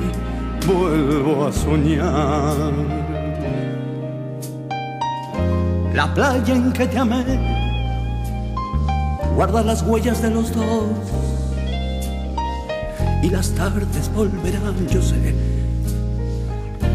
vuelvo 0.67 1.47
a 1.47 1.53
soñar. 1.53 2.73
La 5.95 6.13
playa 6.13 6.55
en 6.55 6.73
que 6.73 6.87
te 6.87 6.99
amé 6.99 7.25
guarda 9.37 9.63
las 9.63 9.83
huellas 9.83 10.21
de 10.21 10.31
los 10.31 10.55
dos 10.55 10.85
y 13.23 13.31
las 13.31 13.51
tardes 13.53 14.11
volverán, 14.15 14.89
yo 14.89 15.01
sé, 15.01 15.35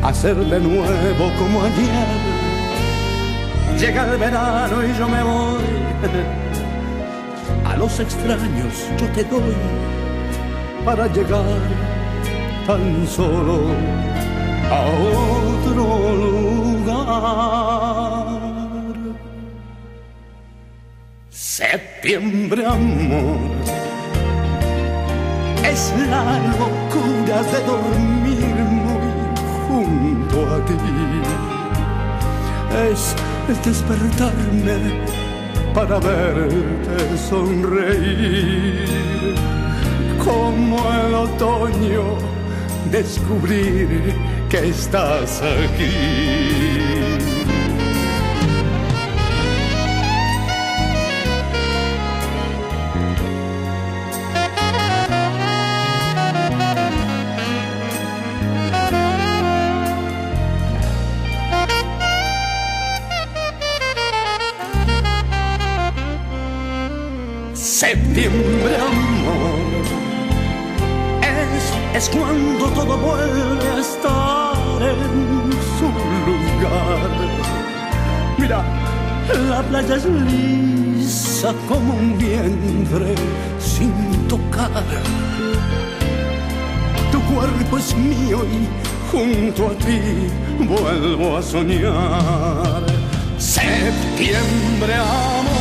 a 0.03 0.13
ser 0.13 0.35
de 0.35 0.59
nuevo 0.59 1.31
como 1.37 1.63
ayer. 1.63 2.07
Llega 3.79 4.11
el 4.11 4.19
verano 4.19 4.85
y 4.85 4.97
yo 4.97 5.07
me 5.07 5.23
voy, 5.23 5.63
a 7.65 7.77
los 7.77 7.99
extraños 7.99 8.73
yo 8.99 9.07
te 9.11 9.23
doy 9.23 9.87
para 10.87 11.05
llegar 11.07 11.59
tan 12.65 13.05
solo 13.05 13.57
a 14.71 14.79
otro 15.19 15.85
lugar. 16.23 17.17
Septiembre, 21.29 22.65
amor 22.65 23.37
es 25.71 25.81
la 26.09 26.23
locura 26.57 27.37
de 27.51 27.59
dormir 27.73 28.55
muy 28.85 29.09
junto 29.67 30.37
a 30.55 30.57
ti. 30.67 30.79
Es 32.89 33.01
el 33.49 33.57
despertarme 33.61 34.77
para 35.73 35.95
verte 35.99 37.17
sonreír. 37.29 38.87
Como 40.27 40.77
el 40.93 41.13
otoño, 41.13 42.03
descubrir 42.91 44.13
que 44.49 44.67
estás 44.67 45.41
aquí. 45.41 46.67
septiembre, 67.53 68.75
amor. 68.75 69.77
Es, 71.93 72.09
cuando 72.09 72.65
todo 72.67 72.97
vuelve 72.97 73.67
a 73.69 73.79
estar 73.79 74.81
en 74.81 75.51
su 75.77 75.87
lugar. 76.27 77.09
Mira, 78.37 78.63
la 79.49 79.63
playa 79.63 79.95
es 79.95 80.05
lisa 80.05 81.53
como 81.67 81.93
un 81.93 82.17
vientre 82.17 83.15
sin 83.59 83.91
tocar. 84.27 84.83
Tu 87.11 87.19
cuerpo 87.33 87.77
es 87.77 87.95
mío 87.95 88.45
y 88.45 88.67
junto 89.11 89.67
a 89.67 89.73
ti 89.77 89.99
vuelvo 90.59 91.37
a 91.37 91.41
soñar. 91.41 92.83
Septiembre, 93.37 94.93
amor 94.95 95.56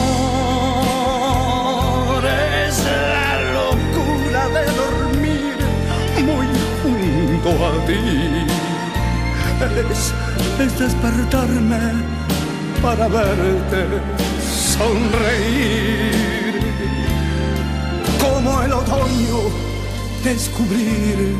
Es, 9.90 10.12
es 10.60 10.78
despertarme 10.78 12.02
para 12.82 13.06
verte 13.06 13.86
sonreír. 14.76 16.60
Como 18.20 18.62
el 18.62 18.72
otoño, 18.72 19.38
descubrir 20.24 21.36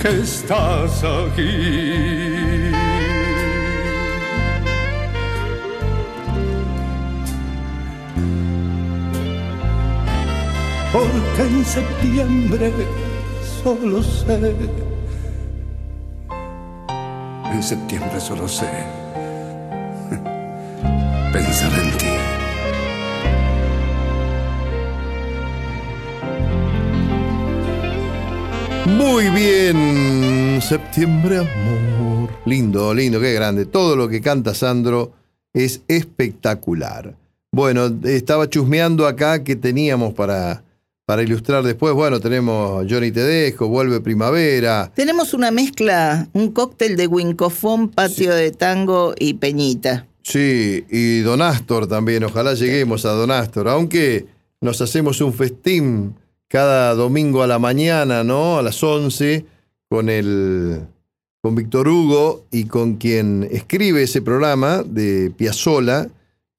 que 0.00 0.20
estás 0.20 1.04
aquí. 1.04 2.72
Porque 10.92 11.42
en 11.42 11.64
septiembre 11.64 12.72
solo 13.62 14.02
sé 14.02 14.91
septiembre 17.62 18.20
solo 18.20 18.48
sé 18.48 18.68
pensar 21.32 21.72
en 21.78 21.98
ti. 21.98 22.06
Muy 28.90 29.30
bien, 29.30 30.60
septiembre 30.60 31.38
amor. 31.38 32.30
Lindo, 32.44 32.92
lindo, 32.92 33.20
qué 33.20 33.32
grande. 33.32 33.64
Todo 33.64 33.96
lo 33.96 34.08
que 34.08 34.20
canta 34.20 34.54
Sandro 34.54 35.12
es 35.54 35.82
espectacular. 35.88 37.16
Bueno, 37.52 37.86
estaba 38.04 38.48
chusmeando 38.48 39.06
acá 39.06 39.44
que 39.44 39.56
teníamos 39.56 40.14
para, 40.14 40.64
para 41.12 41.24
ilustrar 41.24 41.62
después, 41.62 41.92
bueno, 41.92 42.20
tenemos 42.20 42.86
Johnny 42.88 43.12
Tedesco, 43.12 43.68
Vuelve 43.68 44.00
Primavera. 44.00 44.90
Tenemos 44.94 45.34
una 45.34 45.50
mezcla, 45.50 46.26
un 46.32 46.52
cóctel 46.52 46.96
de 46.96 47.06
Wincofón, 47.06 47.90
Patio 47.90 48.34
de 48.34 48.50
Tango 48.50 49.12
y 49.18 49.34
Peñita. 49.34 50.06
Sí, 50.22 50.86
y 50.88 51.20
Don 51.20 51.42
Astor 51.42 51.86
también, 51.86 52.24
ojalá 52.24 52.54
lleguemos 52.54 53.04
a 53.04 53.10
Don 53.10 53.30
Astor, 53.30 53.68
aunque 53.68 54.24
nos 54.62 54.80
hacemos 54.80 55.20
un 55.20 55.34
festín 55.34 56.14
cada 56.48 56.94
domingo 56.94 57.42
a 57.42 57.46
la 57.46 57.58
mañana, 57.58 58.24
¿no? 58.24 58.56
A 58.56 58.62
las 58.62 58.82
11, 58.82 59.44
con 59.90 60.08
el 60.08 60.80
con 61.42 61.54
Víctor 61.54 61.88
Hugo 61.88 62.46
y 62.50 62.64
con 62.64 62.94
quien 62.94 63.46
escribe 63.52 64.04
ese 64.04 64.22
programa 64.22 64.82
de 64.82 65.30
Piazzola, 65.36 66.08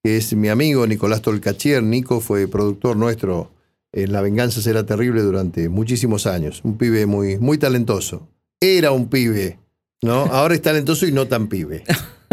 que 0.03 0.17
es 0.17 0.36
mi 0.36 0.50
amigo 0.50 0.86
Nicolás 0.86 1.24
Tolcachier. 1.24 1.81
Nico 1.81 2.19
fue 2.19 2.48
productor 2.48 2.95
nuestro 2.98 3.50
en 3.94 4.12
La 4.12 4.22
Venganza 4.22 4.62
Será 4.62 4.86
Terrible 4.86 5.22
durante 5.22 5.70
muchísimos 5.70 6.26
años. 6.28 6.62
Un 6.64 6.78
pibe 6.78 7.06
muy, 7.06 7.38
muy 7.38 7.58
talentoso. 7.58 8.28
Era 8.60 8.92
un 8.92 9.08
pibe, 9.08 9.60
¿no? 10.02 10.22
Ahora 10.32 10.56
es 10.56 10.62
talentoso 10.62 11.06
y 11.06 11.12
no 11.12 11.28
tan 11.28 11.48
pibe. 11.48 11.84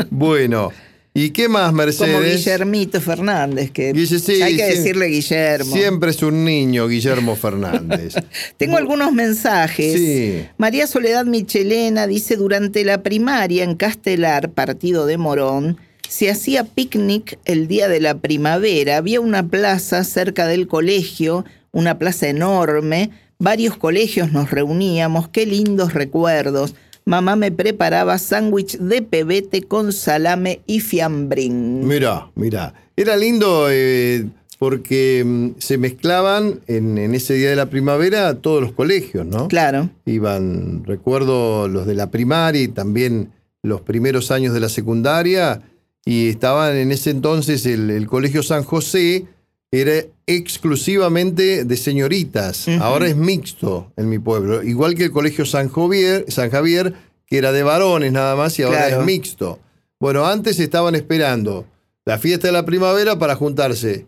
Bueno, 0.09 0.73
¿y 1.13 1.31
qué 1.31 1.49
más, 1.49 1.73
Mercedes? 1.75 2.15
Como 2.15 2.25
Guillermito 2.25 3.01
Fernández, 3.01 3.71
que 3.71 3.89
hay 3.89 4.57
que 4.57 4.67
decirle 4.67 5.07
Guillermo. 5.07 5.73
Siempre 5.73 6.11
es 6.11 6.23
un 6.23 6.45
niño, 6.45 6.89
Guillermo 6.89 7.37
Fernández. 7.37 8.15
Tengo 8.57 8.79
algunos 8.79 9.13
mensajes. 9.13 10.49
María 10.57 10.87
Soledad 10.87 11.27
Michelena 11.27 12.07
dice, 12.07 12.37
durante 12.37 12.85
la 12.85 13.03
primaria 13.03 13.65
en 13.65 13.75
Castelar, 13.75 14.53
partido 14.53 15.05
de 15.05 15.19
Morón, 15.19 15.77
se 16.11 16.29
hacía 16.29 16.65
picnic 16.65 17.39
el 17.45 17.69
día 17.69 17.89
de 17.89 18.01
la 18.01 18.19
primavera. 18.19 18.97
Había 18.97 19.21
una 19.21 19.47
plaza 19.47 20.03
cerca 20.03 20.49
del 20.49 20.67
colegio, 20.67 21.45
una 21.71 21.99
plaza 21.99 22.29
enorme. 22.29 23.11
Varios 23.39 23.77
colegios 23.77 24.33
nos 24.33 24.51
reuníamos. 24.51 25.29
Qué 25.29 25.47
lindos 25.47 25.95
recuerdos. 25.95 26.75
Mamá 27.05 27.37
me 27.37 27.53
preparaba 27.53 28.19
sándwich 28.19 28.77
de 28.79 29.03
pebete 29.03 29.63
con 29.63 29.93
salame 29.93 30.63
y 30.67 30.81
fiambrín. 30.81 31.87
Mira, 31.87 32.29
mira. 32.35 32.75
Era 32.97 33.17
lindo 33.17 33.69
eh, 33.71 34.27
porque 34.59 35.23
mm, 35.25 35.61
se 35.61 35.79
mezclaban 35.79 36.59
en, 36.67 36.99
en, 36.99 37.15
ese 37.15 37.35
día 37.35 37.51
de 37.51 37.57
la 37.57 37.71
primavera 37.71 38.35
todos 38.35 38.61
los 38.61 38.73
colegios, 38.73 39.25
¿no? 39.27 39.47
Claro. 39.47 39.91
Iban, 40.07 40.83
recuerdo 40.85 41.69
los 41.69 41.87
de 41.87 41.95
la 41.95 42.11
primaria 42.11 42.63
y 42.63 42.69
también 42.69 43.31
los 43.63 43.81
primeros 43.83 44.33
años 44.33 44.53
de 44.55 44.61
la 44.61 44.69
secundaria 44.69 45.63
y 46.05 46.29
estaban 46.29 46.77
en 46.77 46.93
ese 46.93 47.11
entonces 47.11 47.67
el, 47.67 48.07
Colegio 48.07 48.43
San 48.43 48.65
José, 48.65 49.27
era 49.73 50.05
exclusivamente 50.27 51.65
de 51.65 51.77
señoritas, 51.77 52.67
ahora 52.81 53.07
es 53.07 53.17
mixto 53.17 53.93
en 53.97 54.09
mi 54.09 54.19
pueblo, 54.19 54.65
igual 54.65 54.97
que 54.97 55.05
el 55.05 55.11
Colegio 55.13 55.47
San 55.47 55.69
Javier, 55.69 56.25
San 56.29 56.51
Javier 56.51 56.95
que 57.31 57.39
era 57.39 57.53
de 57.53 57.63
varones 57.63 58.13
nada 58.13 58.35
más 58.35 58.59
y 58.59 58.65
ahora 58.65 58.89
es 58.89 58.99
mixto. 59.05 59.61
Bueno, 60.01 60.27
antes 60.27 60.59
estaban 60.59 60.97
esperando 60.97 61.65
la 62.05 62.19
fiesta 62.19 62.49
de 62.49 62.53
la 62.53 62.65
primavera 62.65 63.19
para 63.19 63.37
juntarse 63.37 64.07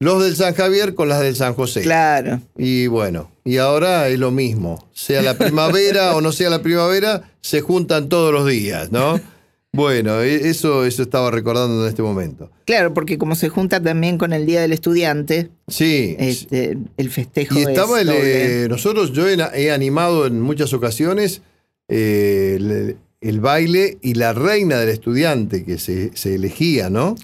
los 0.00 0.22
del 0.22 0.34
San 0.34 0.54
Javier 0.54 0.94
con 0.94 1.08
las 1.08 1.20
del 1.20 1.36
San 1.36 1.54
José. 1.54 1.82
Claro. 1.82 2.40
Y 2.58 2.88
bueno, 2.88 3.30
y 3.44 3.58
ahora 3.58 4.08
es 4.08 4.18
lo 4.18 4.32
mismo. 4.32 4.88
Sea 4.92 5.22
la 5.22 5.38
primavera 5.38 6.16
o 6.16 6.20
no 6.20 6.32
sea 6.32 6.50
la 6.50 6.62
primavera, 6.62 7.30
se 7.40 7.60
juntan 7.60 8.08
todos 8.08 8.32
los 8.32 8.46
días, 8.46 8.90
¿no? 8.90 9.20
Bueno, 9.74 10.22
e, 10.22 10.48
eso, 10.48 10.84
eso 10.84 11.02
estaba 11.02 11.30
recordando 11.30 11.82
en 11.82 11.88
este 11.88 12.02
momento. 12.02 12.50
Claro, 12.64 12.94
porque 12.94 13.18
como 13.18 13.34
se 13.34 13.48
junta 13.48 13.82
también 13.82 14.18
con 14.18 14.32
el 14.32 14.46
Día 14.46 14.60
del 14.60 14.72
Estudiante. 14.72 15.50
Sí. 15.66 16.14
Este, 16.18 16.78
el 16.96 17.10
festejo. 17.10 17.58
Y 17.58 17.62
estaba 17.62 18.00
el, 18.00 18.68
nosotros, 18.68 19.12
yo 19.12 19.28
he, 19.28 19.72
animado 19.72 20.26
en 20.26 20.40
muchas 20.40 20.72
ocasiones 20.72 21.42
eh, 21.88 22.96
el, 23.20 23.40
baile 23.40 23.98
y 24.00 24.14
la 24.14 24.32
reina 24.32 24.78
del 24.78 24.90
estudiante 24.90 25.64
que 25.64 25.78
se, 25.78 26.16
se 26.16 26.36
elegía, 26.36 26.88
¿no? 26.88 27.16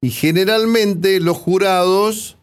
Y 0.00 0.10
generalmente 0.10 1.18
los 1.18 1.36
jurados 1.36 2.35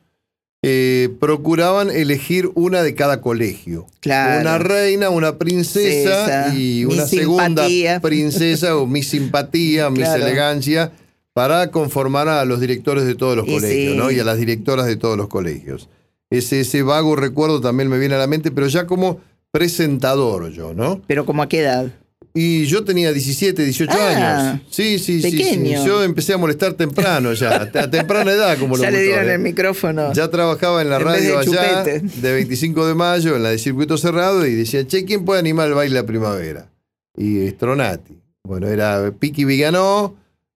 eh, 0.66 1.10
procuraban 1.20 1.92
elegir 1.92 2.50
una 2.56 2.84
de 2.84 2.96
cada 2.96 3.20
colegio. 3.20 3.86
Una 4.06 4.58
reina, 4.58 5.10
una 5.10 5.38
princesa 5.38 6.56
y 6.56 6.86
una 6.86 7.06
segunda 7.06 7.68
princesa 8.02 8.78
o 8.78 8.88
mi 8.88 9.04
simpatía, 9.04 9.90
mi 9.90 10.04
elegancia, 10.04 10.94
para 11.34 11.70
conformar 11.70 12.30
a 12.30 12.46
los 12.46 12.62
directores 12.62 13.06
de 13.06 13.16
todos 13.16 13.36
los 13.36 13.46
colegios, 13.46 13.98
¿no? 13.98 14.10
Y 14.10 14.20
a 14.20 14.24
las 14.24 14.38
directoras 14.38 14.86
de 14.86 14.96
todos 14.96 15.18
los 15.18 15.28
colegios. 15.28 15.90
Ese, 16.30 16.62
ese 16.62 16.82
vago 16.82 17.18
recuerdo 17.18 17.60
también 17.60 17.90
me 17.90 18.00
viene 18.00 18.16
a 18.16 18.20
la 18.20 18.28
mente, 18.28 18.50
pero 18.50 18.68
ya 18.68 18.88
como 18.88 19.20
presentador 19.52 20.50
yo, 20.52 20.74
¿no? 20.74 21.02
¿Pero 21.08 21.26
como 21.26 21.44
a 21.44 21.50
qué 21.50 21.60
edad? 21.60 21.92
Y 22.36 22.66
yo 22.66 22.84
tenía 22.84 23.12
17, 23.12 23.64
18 23.64 23.94
ah, 23.94 24.08
años. 24.08 24.62
Sí, 24.72 24.98
sí, 24.98 25.22
sí, 25.22 25.76
Yo 25.86 26.04
empecé 26.04 26.34
a 26.34 26.38
molestar 26.38 26.74
temprano 26.74 27.34
ya, 27.34 27.70
a 27.74 27.90
temprana 27.90 28.32
edad 28.32 28.58
como 28.58 28.76
Ya 28.80 28.90
le 28.90 29.04
dieron 29.04 29.30
el 29.30 29.40
micrófono. 29.40 30.12
Ya 30.14 30.30
trabajaba 30.30 30.82
en 30.82 30.90
la 30.90 30.98
radio 30.98 31.38
allá, 31.38 31.84
de 31.84 32.34
25 32.34 32.88
de 32.88 32.96
mayo, 32.96 33.36
en 33.36 33.44
la 33.44 33.50
de 33.50 33.60
circuito 33.60 33.98
cerrado, 33.98 34.48
y 34.48 34.56
decía, 34.56 34.88
che, 34.88 35.06
¿quién 35.06 35.26
puede 35.26 35.40
animar 35.40 35.68
el 35.68 35.76
baile 35.76 35.96
de 35.96 36.02
la 36.02 36.08
primavera? 36.08 36.72
Y 37.16 37.48
Stronati. 37.50 38.20
Bueno, 38.44 38.68
era 38.68 39.14
Piki 39.18 39.46
Viganó, 39.46 40.16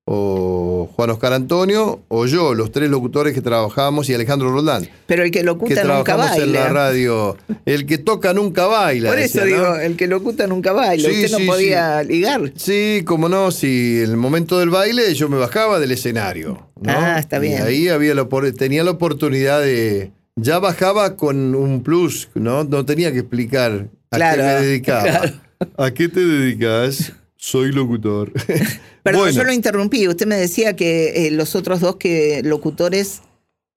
o 0.10 0.90
Juan 0.96 1.10
Oscar 1.10 1.34
Antonio, 1.34 2.00
o 2.08 2.26
yo, 2.28 2.54
los 2.54 2.72
tres 2.72 2.90
locutores 2.90 3.34
que 3.34 3.42
trabajábamos, 3.42 4.10
y 4.10 4.14
Alejandro 4.14 4.54
Roldán. 4.54 4.88
Pero 5.06 5.22
el 5.22 5.32
que 5.32 5.44
locuta 5.44 5.84
nunca 5.84 6.16
baila. 6.16 6.46
en 6.46 6.54
la 6.54 6.70
radio. 6.70 7.36
El 7.66 7.86
que 7.86 7.98
toca 7.98 8.34
nunca 8.34 8.68
baila. 8.68 9.10
Por 9.10 9.20
eso 9.20 9.44
digo, 9.44 9.76
el 9.76 9.98
que 9.98 10.08
locuta 10.08 10.48
nunca 10.48 10.72
baila. 10.72 11.10
Usted 11.10 11.30
no 11.32 11.46
podía 11.46 12.04
ligar. 12.04 12.54
Sí, 12.56 13.02
como 13.06 13.28
no, 13.28 13.52
si 13.52 14.00
el 14.00 14.16
momento 14.16 14.60
del 14.60 14.70
baile 14.70 15.14
yo 15.14 15.28
me 15.28 15.36
bajaba 15.38 15.78
del 15.78 15.92
escenario. 15.92 16.70
Ah, 16.86 17.18
está 17.20 17.40
bien. 17.40 17.60
Y 17.60 17.62
ahí 17.62 17.88
había 17.90 18.16
tenía 18.58 18.86
la 18.86 18.92
oportunidad 18.92 19.60
de. 19.60 20.14
Ya 20.38 20.60
bajaba 20.60 21.18
con 21.18 21.54
un 21.54 21.84
plus, 21.84 22.30
¿no? 22.34 22.64
No 22.64 22.86
tenía 22.86 23.12
que 23.12 23.20
explicar 23.20 23.90
a 24.12 24.18
qué 24.18 24.38
me 24.38 24.44
dedicaba. 24.44 25.22
¿A 25.78 25.92
qué 25.92 26.08
te 26.08 26.22
dedicas? 26.22 27.12
Soy 27.38 27.72
locutor. 27.72 28.34
Pero 29.04 29.30
yo 29.30 29.44
lo 29.44 29.54
interrumpí. 29.54 30.08
Usted 30.08 30.26
me 30.26 30.36
decía 30.36 30.76
que 30.76 31.28
eh, 31.28 31.32
los 31.32 31.56
otros 31.56 31.80
dos 31.80 31.96
que 31.96 32.42
locutores 32.44 33.22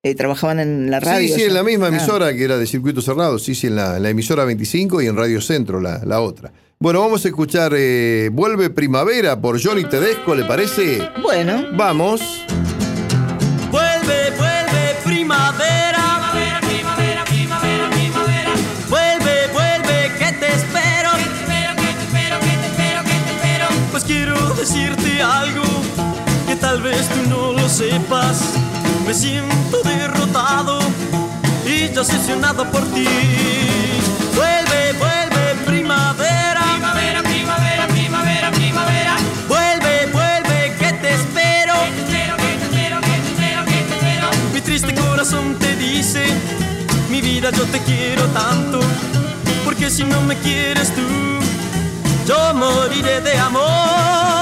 eh, 0.03 0.15
trabajaban 0.15 0.59
en 0.61 0.91
la 0.91 0.99
radio. 0.99 1.29
Sí, 1.29 1.41
sí, 1.41 1.43
en 1.43 1.55
la 1.55 1.63
misma 1.63 1.87
ah. 1.87 1.89
emisora 1.91 2.35
que 2.35 2.43
era 2.43 2.59
de 2.59 2.67
circuito 2.67 3.03
cerrado. 3.03 3.39
Sí, 3.39 3.55
sí, 3.55 3.69
en 3.69 3.77
la, 3.77 3.97
emisora 4.09 4.45
25 4.45 5.03
y 5.03 5.07
en 5.07 5.17
Radio 5.17 5.41
Centro, 5.41 5.81
la, 5.81 6.03
la 6.05 6.21
otra. 6.21 6.53
Bueno, 6.79 7.01
vamos 7.01 7.23
a 7.27 7.29
escuchar 7.29 7.75
eh, 7.77 8.31
Vuelve 8.33 8.71
Primavera 8.71 9.39
por 9.39 9.63
Johnny 9.63 9.85
Tedesco, 9.85 10.35
¿le 10.35 10.47
parece? 10.47 11.07
Bueno. 11.23 11.67
Vamos. 11.77 12.23
Sepas. 27.91 28.55
Me 29.07 29.13
siento 29.15 29.83
derrotado 29.83 30.79
y 31.67 31.89
decepcionado 31.89 32.65
por 32.71 32.83
ti. 32.95 33.07
Vuelve, 34.35 34.81
vuelve, 35.05 35.45
primavera. 35.67 36.63
Primavera, 36.73 37.23
primavera, 37.23 37.87
primavera, 37.89 38.51
primavera. 38.53 39.15
Vuelve, 39.49 40.07
vuelve, 40.13 40.59
que 40.79 40.93
te 41.03 41.11
espero. 41.21 41.75
Que 41.85 41.91
te 41.97 42.03
espero, 42.03 42.37
que 42.37 42.51
te 42.61 42.65
espero, 42.69 43.01
que 43.01 43.17
te 43.25 43.29
espero, 43.33 43.65
que 43.65 43.79
te 43.89 43.95
espero. 43.97 44.27
Mi 44.55 44.61
triste 44.61 44.95
corazón 44.95 45.57
te 45.59 45.75
dice, 45.77 46.23
mi 47.11 47.21
vida 47.21 47.51
yo 47.51 47.65
te 47.65 47.81
quiero 47.81 48.25
tanto. 48.29 48.81
Porque 49.65 49.91
si 49.91 50.05
no 50.05 50.21
me 50.23 50.37
quieres 50.37 50.95
tú, 50.95 51.09
yo 52.27 52.55
moriré 52.55 53.21
de 53.21 53.39
amor. 53.39 54.40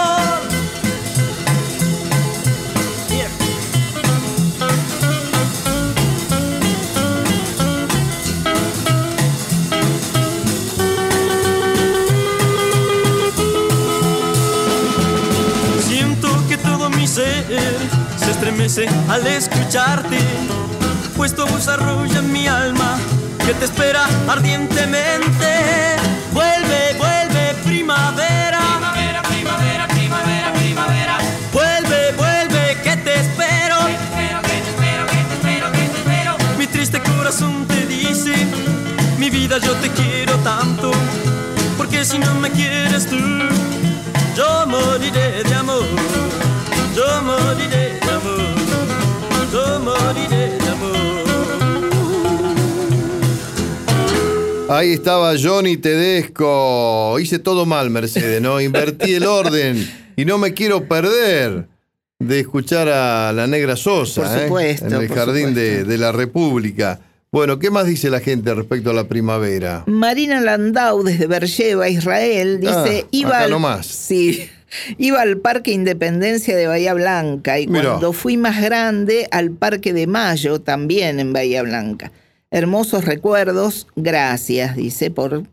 al 18.86 19.26
escucharte, 19.26 20.18
pues 21.16 21.34
tu 21.34 21.44
voz 21.46 21.66
arrulla 21.66 22.22
mi 22.22 22.46
alma 22.46 22.96
que 23.44 23.52
te 23.54 23.64
espera 23.64 24.06
ardientemente. 24.28 25.96
Vuelve, 26.32 26.94
vuelve, 26.96 27.54
primavera. 27.64 28.60
Primavera, 28.60 29.22
primavera, 29.22 29.88
primavera, 29.88 30.52
primavera. 30.52 31.18
Vuelve, 31.52 32.12
vuelve, 32.12 32.76
que 32.84 32.96
te 32.98 33.14
espero. 33.20 33.78
Que 33.86 33.94
te 33.94 33.98
espero, 33.98 34.42
que 34.42 34.48
te 34.48 34.70
espero, 34.70 35.06
que 35.06 35.16
te 35.16 35.34
espero, 35.34 35.72
que 35.72 35.78
te 35.78 35.98
espero. 35.98 36.36
Mi 36.56 36.66
triste 36.68 37.00
corazón 37.00 37.66
te 37.66 37.84
dice, 37.86 38.34
mi 39.18 39.28
vida 39.28 39.58
yo 39.58 39.72
te 39.74 39.90
quiero 39.90 40.36
tanto, 40.36 40.92
porque 41.76 42.04
si 42.04 42.18
no 42.18 42.32
me 42.34 42.50
quieres 42.50 43.08
tú, 43.08 43.18
yo 44.36 44.66
moriré 44.66 45.42
de 45.42 45.54
amor. 45.56 45.86
Yo 46.94 47.22
moriré 47.22 47.98
de 48.00 48.10
amor 48.10 48.57
yo 49.52 49.80
moriré 49.80 50.58
de 50.58 50.68
amor. 50.68 51.08
Ahí 54.70 54.92
estaba 54.92 55.32
Johnny 55.42 55.78
Tedesco. 55.78 57.18
Hice 57.18 57.38
todo 57.38 57.64
mal, 57.64 57.88
Mercedes, 57.90 58.42
¿no? 58.42 58.60
Invertí 58.60 59.14
el 59.14 59.24
orden 59.24 59.88
y 60.16 60.24
no 60.24 60.36
me 60.36 60.52
quiero 60.52 60.86
perder 60.86 61.68
de 62.18 62.40
escuchar 62.40 62.88
a 62.88 63.32
la 63.32 63.46
negra 63.46 63.76
Sosa 63.76 64.22
Por 64.22 64.36
¿eh? 64.36 64.42
supuesto, 64.42 64.86
en 64.86 64.92
el 64.94 65.08
por 65.08 65.16
jardín 65.16 65.54
de, 65.54 65.98
la 65.98 66.12
República. 66.12 67.00
Bueno, 67.30 67.58
¿qué 67.58 67.70
más 67.70 67.86
dice 67.86 68.10
la 68.10 68.20
gente 68.20 68.52
respecto 68.54 68.90
a 68.90 68.94
la 68.94 69.04
primavera? 69.04 69.84
Marina 69.86 70.40
Landau 70.40 71.02
desde 71.02 71.26
Beersheba, 71.26 71.88
Israel, 71.88 72.58
dice, 72.60 73.04
Ah, 73.04 73.08
iba 73.10 73.28
acá 73.30 73.44
al, 73.44 73.50
nomás. 73.50 73.86
Sí, 73.86 74.48
iba 74.98 75.20
al 75.20 75.38
Parque 75.38 75.72
Independencia 75.72 76.56
de 76.56 76.66
Bahía 76.66 76.94
Blanca 76.94 77.58
y 77.58 77.66
Mirá. 77.66 77.90
cuando 77.90 78.12
fui 78.12 78.36
más 78.36 78.62
grande 78.62 79.28
al 79.30 79.50
Parque 79.50 79.92
de 79.92 80.06
Mayo, 80.06 80.60
también 80.60 81.20
en 81.20 81.32
Bahía 81.32 81.62
Blanca. 81.62 82.12
Hermosos 82.50 83.04
recuerdos, 83.04 83.86
gracias, 83.96 84.76
dice, 84.76 85.10
por 85.10 85.44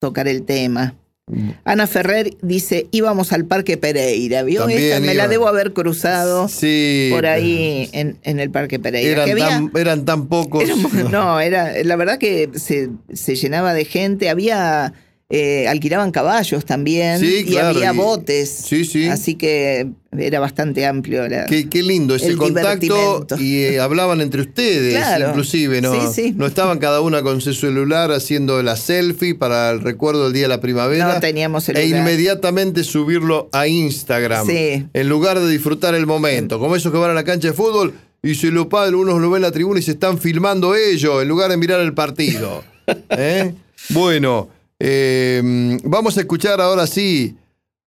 tocar 0.00 0.28
el 0.28 0.44
tema. 0.44 0.94
Mm. 1.26 1.50
Ana 1.64 1.86
Ferrer 1.86 2.36
dice, 2.42 2.86
íbamos 2.90 3.32
al 3.32 3.46
Parque 3.46 3.78
Pereira, 3.78 4.42
¿vio? 4.42 4.68
Esta 4.68 5.00
me 5.00 5.14
la 5.14 5.26
debo 5.26 5.48
haber 5.48 5.72
cruzado 5.72 6.48
Sí. 6.48 7.08
por 7.12 7.24
ahí 7.26 7.88
en, 7.92 8.18
en 8.24 8.40
el 8.40 8.50
Parque 8.50 8.78
Pereira. 8.78 9.22
Eran, 9.24 9.30
había- 9.30 9.48
tan, 9.48 9.70
eran 9.74 10.04
tan 10.04 10.26
pocos. 10.26 10.62
Éramos- 10.62 10.92
no, 11.10 11.40
era, 11.40 11.72
la 11.82 11.96
verdad 11.96 12.18
que 12.18 12.50
se, 12.56 12.90
se 13.12 13.36
llenaba 13.36 13.72
de 13.72 13.86
gente, 13.86 14.28
había, 14.28 14.92
eh, 15.30 15.66
alquilaban 15.68 16.10
caballos 16.10 16.64
también 16.66 17.18
Sí, 17.18 17.38
y 17.38 17.44
claro, 17.44 17.68
había 17.78 17.92
y- 17.92 17.96
botes. 17.96 18.50
sí, 18.50 18.84
sí. 18.84 19.08
Así 19.08 19.34
que 19.36 19.88
era 20.16 20.38
bastante 20.38 20.84
amplio. 20.86 21.26
La, 21.28 21.46
Qué, 21.46 21.68
qué 21.68 21.82
lindo 21.82 22.14
ese 22.14 22.28
El 22.28 22.36
contacto 22.36 23.26
y 23.40 23.62
eh, 23.62 23.80
hablaban 23.80 24.20
entre 24.20 24.42
ustedes, 24.42 24.94
Claro. 24.96 25.30
inclusive, 25.30 25.80
¿no? 25.80 25.92
Sí, 26.12 26.22
sí. 26.22 26.34
No 26.36 26.46
estaban 26.46 26.78
cada 26.78 27.00
una 27.00 27.22
con 27.22 27.40
su 27.40 27.52
celular 27.54 28.12
haciendo 28.12 28.62
la 28.62 28.76
selfie 28.76 29.34
para 29.34 29.70
el 29.70 29.80
recuerdo 29.80 30.24
del 30.24 30.34
día 30.34 30.42
de 30.42 30.48
la 30.48 30.60
primavera. 30.60 31.14
No 31.14 31.20
teníamos 31.20 31.68
E 31.68 31.74
celular. 31.74 32.00
inmediatamente 32.00 32.84
subirlo 32.84 33.48
a 33.52 33.66
Instagram. 33.66 34.46
Sí. 34.46 34.86
En 34.92 35.08
lugar 35.08 35.40
de 35.40 35.48
disfrutar 35.50 35.94
el 35.94 36.06
momento. 36.06 36.58
Como 36.60 36.76
esos 36.76 36.92
que 36.92 36.98
van 36.98 37.10
a 37.10 37.14
la 37.14 37.24
cancha 37.24 37.48
de 37.48 37.54
fútbol 37.54 37.94
y 38.22 38.34
se 38.36 38.48
lo 38.52 38.68
padre, 38.68 38.94
unos 38.94 39.20
lo 39.20 39.30
ven 39.30 39.38
en 39.38 39.42
la 39.42 39.52
tribuna 39.52 39.80
y 39.80 39.82
se 39.82 39.92
están 39.92 40.18
filmando 40.18 40.74
ellos 40.76 41.20
en 41.22 41.28
lugar 41.28 41.50
de 41.50 41.56
mirar 41.56 41.80
el 41.80 41.94
partido. 41.94 42.62
¿Eh? 43.10 43.52
Bueno, 43.90 44.48
eh, 44.86 45.78
vamos 45.84 46.18
a 46.18 46.20
escuchar 46.20 46.60
ahora 46.60 46.86
sí 46.86 47.38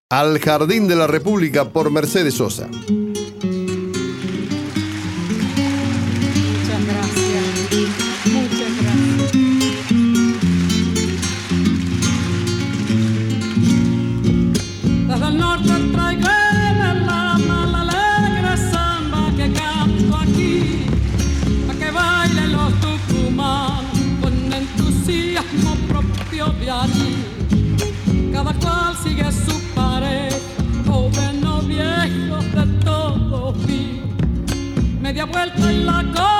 al 0.08 0.38
Jardín 0.38 0.88
de 0.88 0.96
la 0.96 1.06
República 1.06 1.68
por 1.68 1.90
Mercedes 1.90 2.34
Sosa. 2.34 2.68
Cada 28.32 28.52
cual 28.54 28.96
sigue 29.02 29.30
su 29.32 29.60
pareja, 29.74 30.36
joven 30.86 31.44
o 31.44 31.62
viejo, 31.62 32.36
de 32.54 32.84
todos 32.84 33.66
vi. 33.66 34.02
Media 35.00 35.24
vuelta 35.24 35.72
y 35.72 35.84
la 35.84 36.02
compañera 36.02 36.35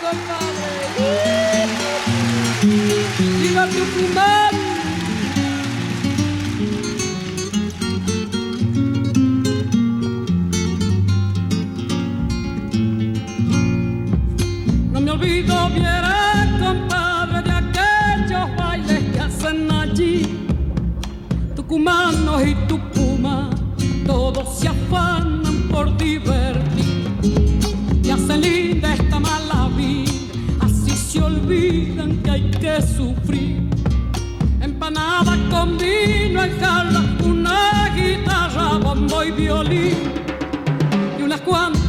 compadre. 0.00 1.66
¡Viva 3.40 3.66
Tucumán! 3.66 4.54
No 14.92 15.00
me 15.00 15.10
olvido, 15.10 15.68
viera, 15.70 16.46
compadre, 16.60 17.42
de 17.42 17.52
aquellos 17.52 18.56
bailes 18.56 19.02
que 19.12 19.20
hacen 19.20 19.70
allí. 19.72 20.22
Tucumanos 21.56 22.42
y 22.46 22.54
Tucumán, 22.66 23.50
todos 24.06 24.58
se 24.58 24.68
afanan 24.68 25.17
sufrir. 32.98 33.62
Empanada 34.60 35.36
con 35.50 35.78
vino 35.78 36.42
en 36.42 36.58
jarra, 36.58 37.00
una 37.24 37.94
guitarra, 37.94 38.78
bombo 38.78 39.22
y 39.22 39.30
violín 39.30 39.98
y 41.16 41.22
unas 41.22 41.40
cuantas 41.42 41.87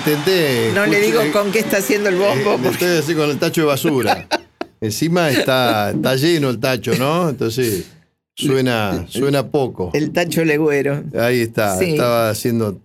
tenté. 0.00 0.72
no 0.74 0.86
le 0.86 1.00
digo 1.00 1.20
con 1.32 1.50
qué 1.52 1.60
está 1.60 1.78
haciendo 1.78 2.08
el 2.08 2.16
bombo. 2.16 2.54
Eh, 2.54 2.58
porque- 2.62 3.14
con 3.14 3.30
el 3.30 3.38
tacho 3.38 3.62
de 3.62 3.66
basura. 3.66 4.26
Encima 4.80 5.28
está, 5.30 5.90
está 5.90 6.16
lleno 6.16 6.48
el 6.50 6.58
tacho, 6.58 6.94
¿no? 6.98 7.28
Entonces 7.28 7.84
suena, 8.34 9.04
suena 9.10 9.46
poco. 9.48 9.90
el 9.92 10.10
tacho 10.12 10.42
legüero. 10.42 11.02
Ahí 11.18 11.40
está, 11.42 11.78
Sí. 11.78 11.90
estaba 11.90 12.30
haciendo 12.30 12.80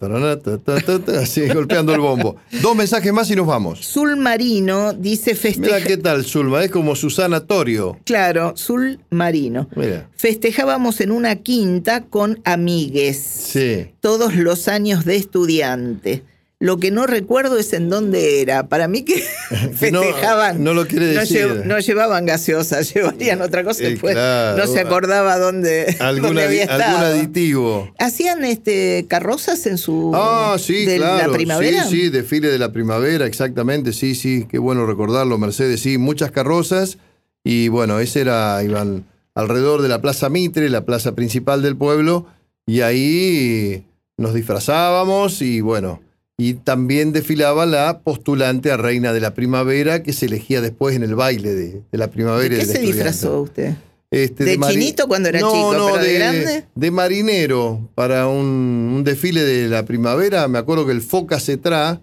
así 1.17 1.47
golpeando 1.53 1.93
el 1.95 2.01
bombo. 2.01 2.35
Dos 2.61 2.75
mensajes 2.75 3.13
más 3.13 3.31
y 3.31 3.35
nos 3.37 3.47
vamos. 3.47 3.79
Sul 3.85 4.17
Marino 4.17 4.91
dice 4.91 5.31
Mira 5.31 5.41
festeja. 5.41 5.81
qué 5.87 5.95
tal, 5.95 6.25
Zulma, 6.25 6.61
es 6.65 6.71
como 6.71 6.97
Susana 6.97 7.39
Torio. 7.39 7.97
Claro, 8.03 8.51
Sul 8.57 8.99
Marino. 9.09 9.69
Mira. 9.77 10.09
Festejábamos 10.17 10.99
en 10.99 11.11
una 11.11 11.37
quinta 11.37 12.01
con 12.03 12.41
amigues. 12.43 13.17
Sí. 13.17 13.87
Todos 14.01 14.35
los 14.35 14.67
años 14.67 15.05
de 15.05 15.15
estudiante. 15.15 16.23
Lo 16.57 16.77
que 16.77 16.89
no 16.89 17.05
recuerdo 17.05 17.57
es 17.57 17.73
en 17.73 17.89
dónde 17.89 18.41
era. 18.41 18.67
Para 18.69 18.87
mí 18.87 19.03
que 19.03 19.15
no- 19.51 19.69
festejaban. 20.01 20.63
no 20.63 20.73
lo 20.73 20.87
quiere 20.87 21.13
no 21.13 21.19
decir. 21.19 21.47
lle- 21.47 21.63
No, 21.65 21.77
llevaban 21.79 22.25
gaseosa, 22.25 22.81
llevarían 22.93 23.41
otra 23.41 23.63
cosa. 23.65 23.83
Eh, 23.83 23.89
después 23.91 24.13
claro. 24.15 24.57
no 24.57 24.65
se 24.71 24.79
acordaba 24.79 25.37
dónde, 25.37 25.95
Algún, 25.99 26.37
había 26.39 26.63
algún 26.63 26.79
estado. 26.81 27.05
aditivo. 27.07 27.93
¿Hacían 27.99 28.45
este, 28.45 29.05
carrozas 29.09 29.65
en 29.67 29.77
su. 29.77 30.11
Ah, 30.15 30.55
sí, 30.57 30.85
de 30.85 30.97
claro. 30.97 31.31
la 31.31 31.37
primavera? 31.37 31.83
Sí, 31.83 32.03
sí, 32.03 32.09
desfile 32.09 32.47
de 32.49 32.57
la 32.59 32.71
primavera, 32.71 33.25
exactamente. 33.25 33.91
Sí, 33.91 34.15
sí, 34.15 34.47
qué 34.49 34.57
bueno 34.57 34.85
recordarlo, 34.85 35.37
Mercedes. 35.37 35.81
Sí, 35.81 35.97
muchas 35.97 36.31
carrozas. 36.31 36.97
Y 37.43 37.67
bueno, 37.67 37.99
ese 37.99 38.21
era, 38.21 38.63
iban 38.63 39.05
alrededor 39.35 39.81
de 39.81 39.89
la 39.89 40.01
Plaza 40.01 40.29
Mitre, 40.29 40.69
la 40.69 40.85
plaza 40.85 41.13
principal 41.15 41.61
del 41.61 41.75
pueblo, 41.75 42.25
y 42.65 42.79
ahí 42.81 43.83
nos 44.17 44.33
disfrazábamos 44.33 45.41
y 45.41 45.59
bueno, 45.61 46.01
y 46.37 46.55
también 46.55 47.13
desfilaba 47.13 47.65
la 47.65 47.99
postulante 47.99 48.71
a 48.71 48.77
reina 48.77 49.13
de 49.13 49.21
la 49.21 49.33
primavera 49.33 50.03
que 50.03 50.11
se 50.11 50.25
elegía 50.25 50.61
después 50.61 50.95
en 50.95 51.03
el 51.03 51.15
baile 51.15 51.53
de, 51.53 51.81
la 51.91 52.09
primavera. 52.09 52.55
¿De 52.55 52.61
qué 52.61 52.65
se 52.65 52.79
disfrazó 52.79 53.41
usted? 53.41 53.75
Este, 54.11 54.43
¿De, 54.43 54.59
chinito 54.59 55.07
cuando 55.07 55.29
era 55.29 55.39
chico, 55.39 55.71
pero 55.71 55.97
de, 55.97 56.13
grande? 56.13 56.65
De 56.75 56.91
marinero 56.91 57.89
para 57.95 58.27
un, 58.27 59.03
desfile 59.05 59.43
de 59.43 59.69
la 59.69 59.85
primavera. 59.85 60.47
Me 60.47 60.59
acuerdo 60.59 60.85
que 60.85 60.91
el 60.91 61.01
Foca 61.01 61.39
Cetra 61.39 62.01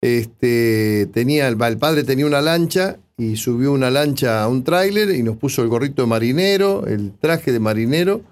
este, 0.00 1.08
tenía, 1.12 1.46
el, 1.48 1.60
el 1.60 1.78
padre 1.78 2.02
tenía 2.02 2.26
una 2.26 2.40
lancha 2.40 2.98
y 3.16 3.36
subió 3.36 3.72
una 3.72 3.90
lancha 3.90 4.42
a 4.42 4.48
un 4.48 4.64
tráiler 4.64 5.10
y 5.10 5.22
nos 5.22 5.36
puso 5.36 5.62
el 5.62 5.68
gorrito 5.68 6.02
de 6.02 6.08
marinero, 6.08 6.86
el 6.86 7.12
traje 7.18 7.52
de 7.52 7.60
marinero 7.60 8.22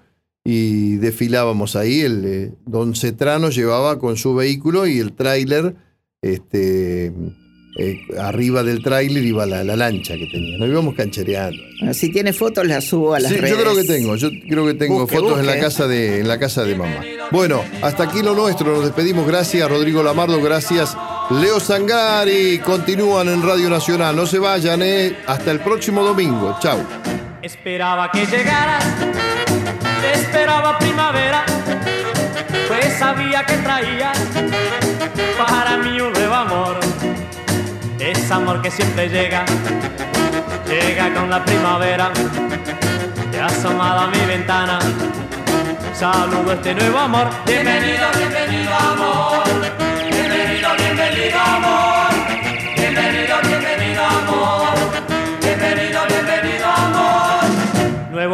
y 0.51 0.95
desfilábamos 0.97 1.75
ahí. 1.75 2.01
El 2.01 2.25
eh, 2.25 2.51
don 2.65 2.95
Cetrano 2.95 3.51
llevaba 3.51 3.99
con 3.99 4.17
su 4.17 4.33
vehículo 4.33 4.87
y 4.87 4.97
el 4.97 5.13
tráiler, 5.13 5.75
este, 6.23 7.13
eh, 7.77 7.99
arriba 8.17 8.63
del 8.63 8.81
tráiler 8.81 9.23
iba 9.23 9.45
la, 9.45 9.63
lancha 9.63 10.15
que 10.15 10.25
tenía. 10.25 10.57
Nos 10.57 10.67
íbamos 10.67 10.95
canchereando. 10.95 11.61
Si 11.93 12.11
tiene 12.11 12.33
fotos, 12.33 12.65
las 12.65 12.83
subo 12.83 13.13
a 13.13 13.19
las 13.19 13.31
sí, 13.31 13.37
redes. 13.37 13.51
Yo 13.51 13.61
creo 13.61 13.75
que 13.75 13.83
tengo, 13.83 14.15
yo 14.15 14.29
creo 14.49 14.65
que 14.65 14.73
tengo 14.73 15.07
fotos 15.07 15.39
en 15.39 15.45
la 15.45 15.59
casa 15.59 15.87
de 15.87 16.19
en 16.19 16.27
la 16.27 16.39
casa 16.39 16.63
de 16.63 16.73
mamá. 16.73 17.01
Bueno, 17.29 17.61
hasta 17.83 18.05
aquí 18.05 18.23
lo 18.23 18.33
nuestro. 18.33 18.73
Nos 18.73 18.85
despedimos. 18.85 19.27
Gracias, 19.27 19.69
Rodrigo 19.69 20.01
Lamardo. 20.01 20.41
Gracias, 20.41 20.97
Leo 21.29 21.59
Sangari. 21.59 22.57
Continúan 22.57 23.27
en 23.27 23.43
Radio 23.43 23.69
Nacional. 23.69 24.15
No 24.15 24.25
se 24.25 24.39
vayan, 24.39 24.81
eh. 24.81 25.15
Hasta 25.27 25.51
el 25.51 25.59
próximo 25.59 26.01
domingo. 26.03 26.57
Chau. 26.59 26.79
Esperaba 27.43 28.09
que 28.11 28.25
llegaras 28.25 28.83
esperaba 30.19 30.77
primavera, 30.77 31.43
pues 32.67 32.97
sabía 32.97 33.45
que 33.45 33.57
traía 33.57 34.11
para 35.37 35.77
mí 35.77 35.99
un 35.99 36.13
nuevo 36.13 36.35
amor. 36.35 36.79
Es 37.99 38.31
amor 38.31 38.61
que 38.61 38.71
siempre 38.71 39.09
llega, 39.09 39.45
llega 40.67 41.13
con 41.13 41.29
la 41.29 41.43
primavera, 41.43 42.11
y 43.31 43.37
asomado 43.37 44.01
a 44.01 44.07
mi 44.07 44.25
ventana. 44.25 44.79
Saludo 45.93 46.53
este 46.53 46.73
nuevo 46.75 46.97
amor. 46.97 47.29
Bienvenido, 47.45 48.07
bienvenido 48.17 48.73
amor. 48.73 49.43
Bienvenido, 50.09 50.69
bienvenido 50.77 51.39
amor. 51.39 51.98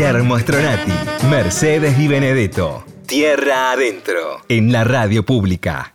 Guillermo 0.00 0.38
Stronati, 0.38 0.92
Mercedes 1.28 1.98
y 1.98 2.08
Benedetto. 2.08 2.86
Tierra 3.04 3.72
Adentro, 3.72 4.40
en 4.48 4.72
la 4.72 4.82
radio 4.82 5.26
pública. 5.26 5.94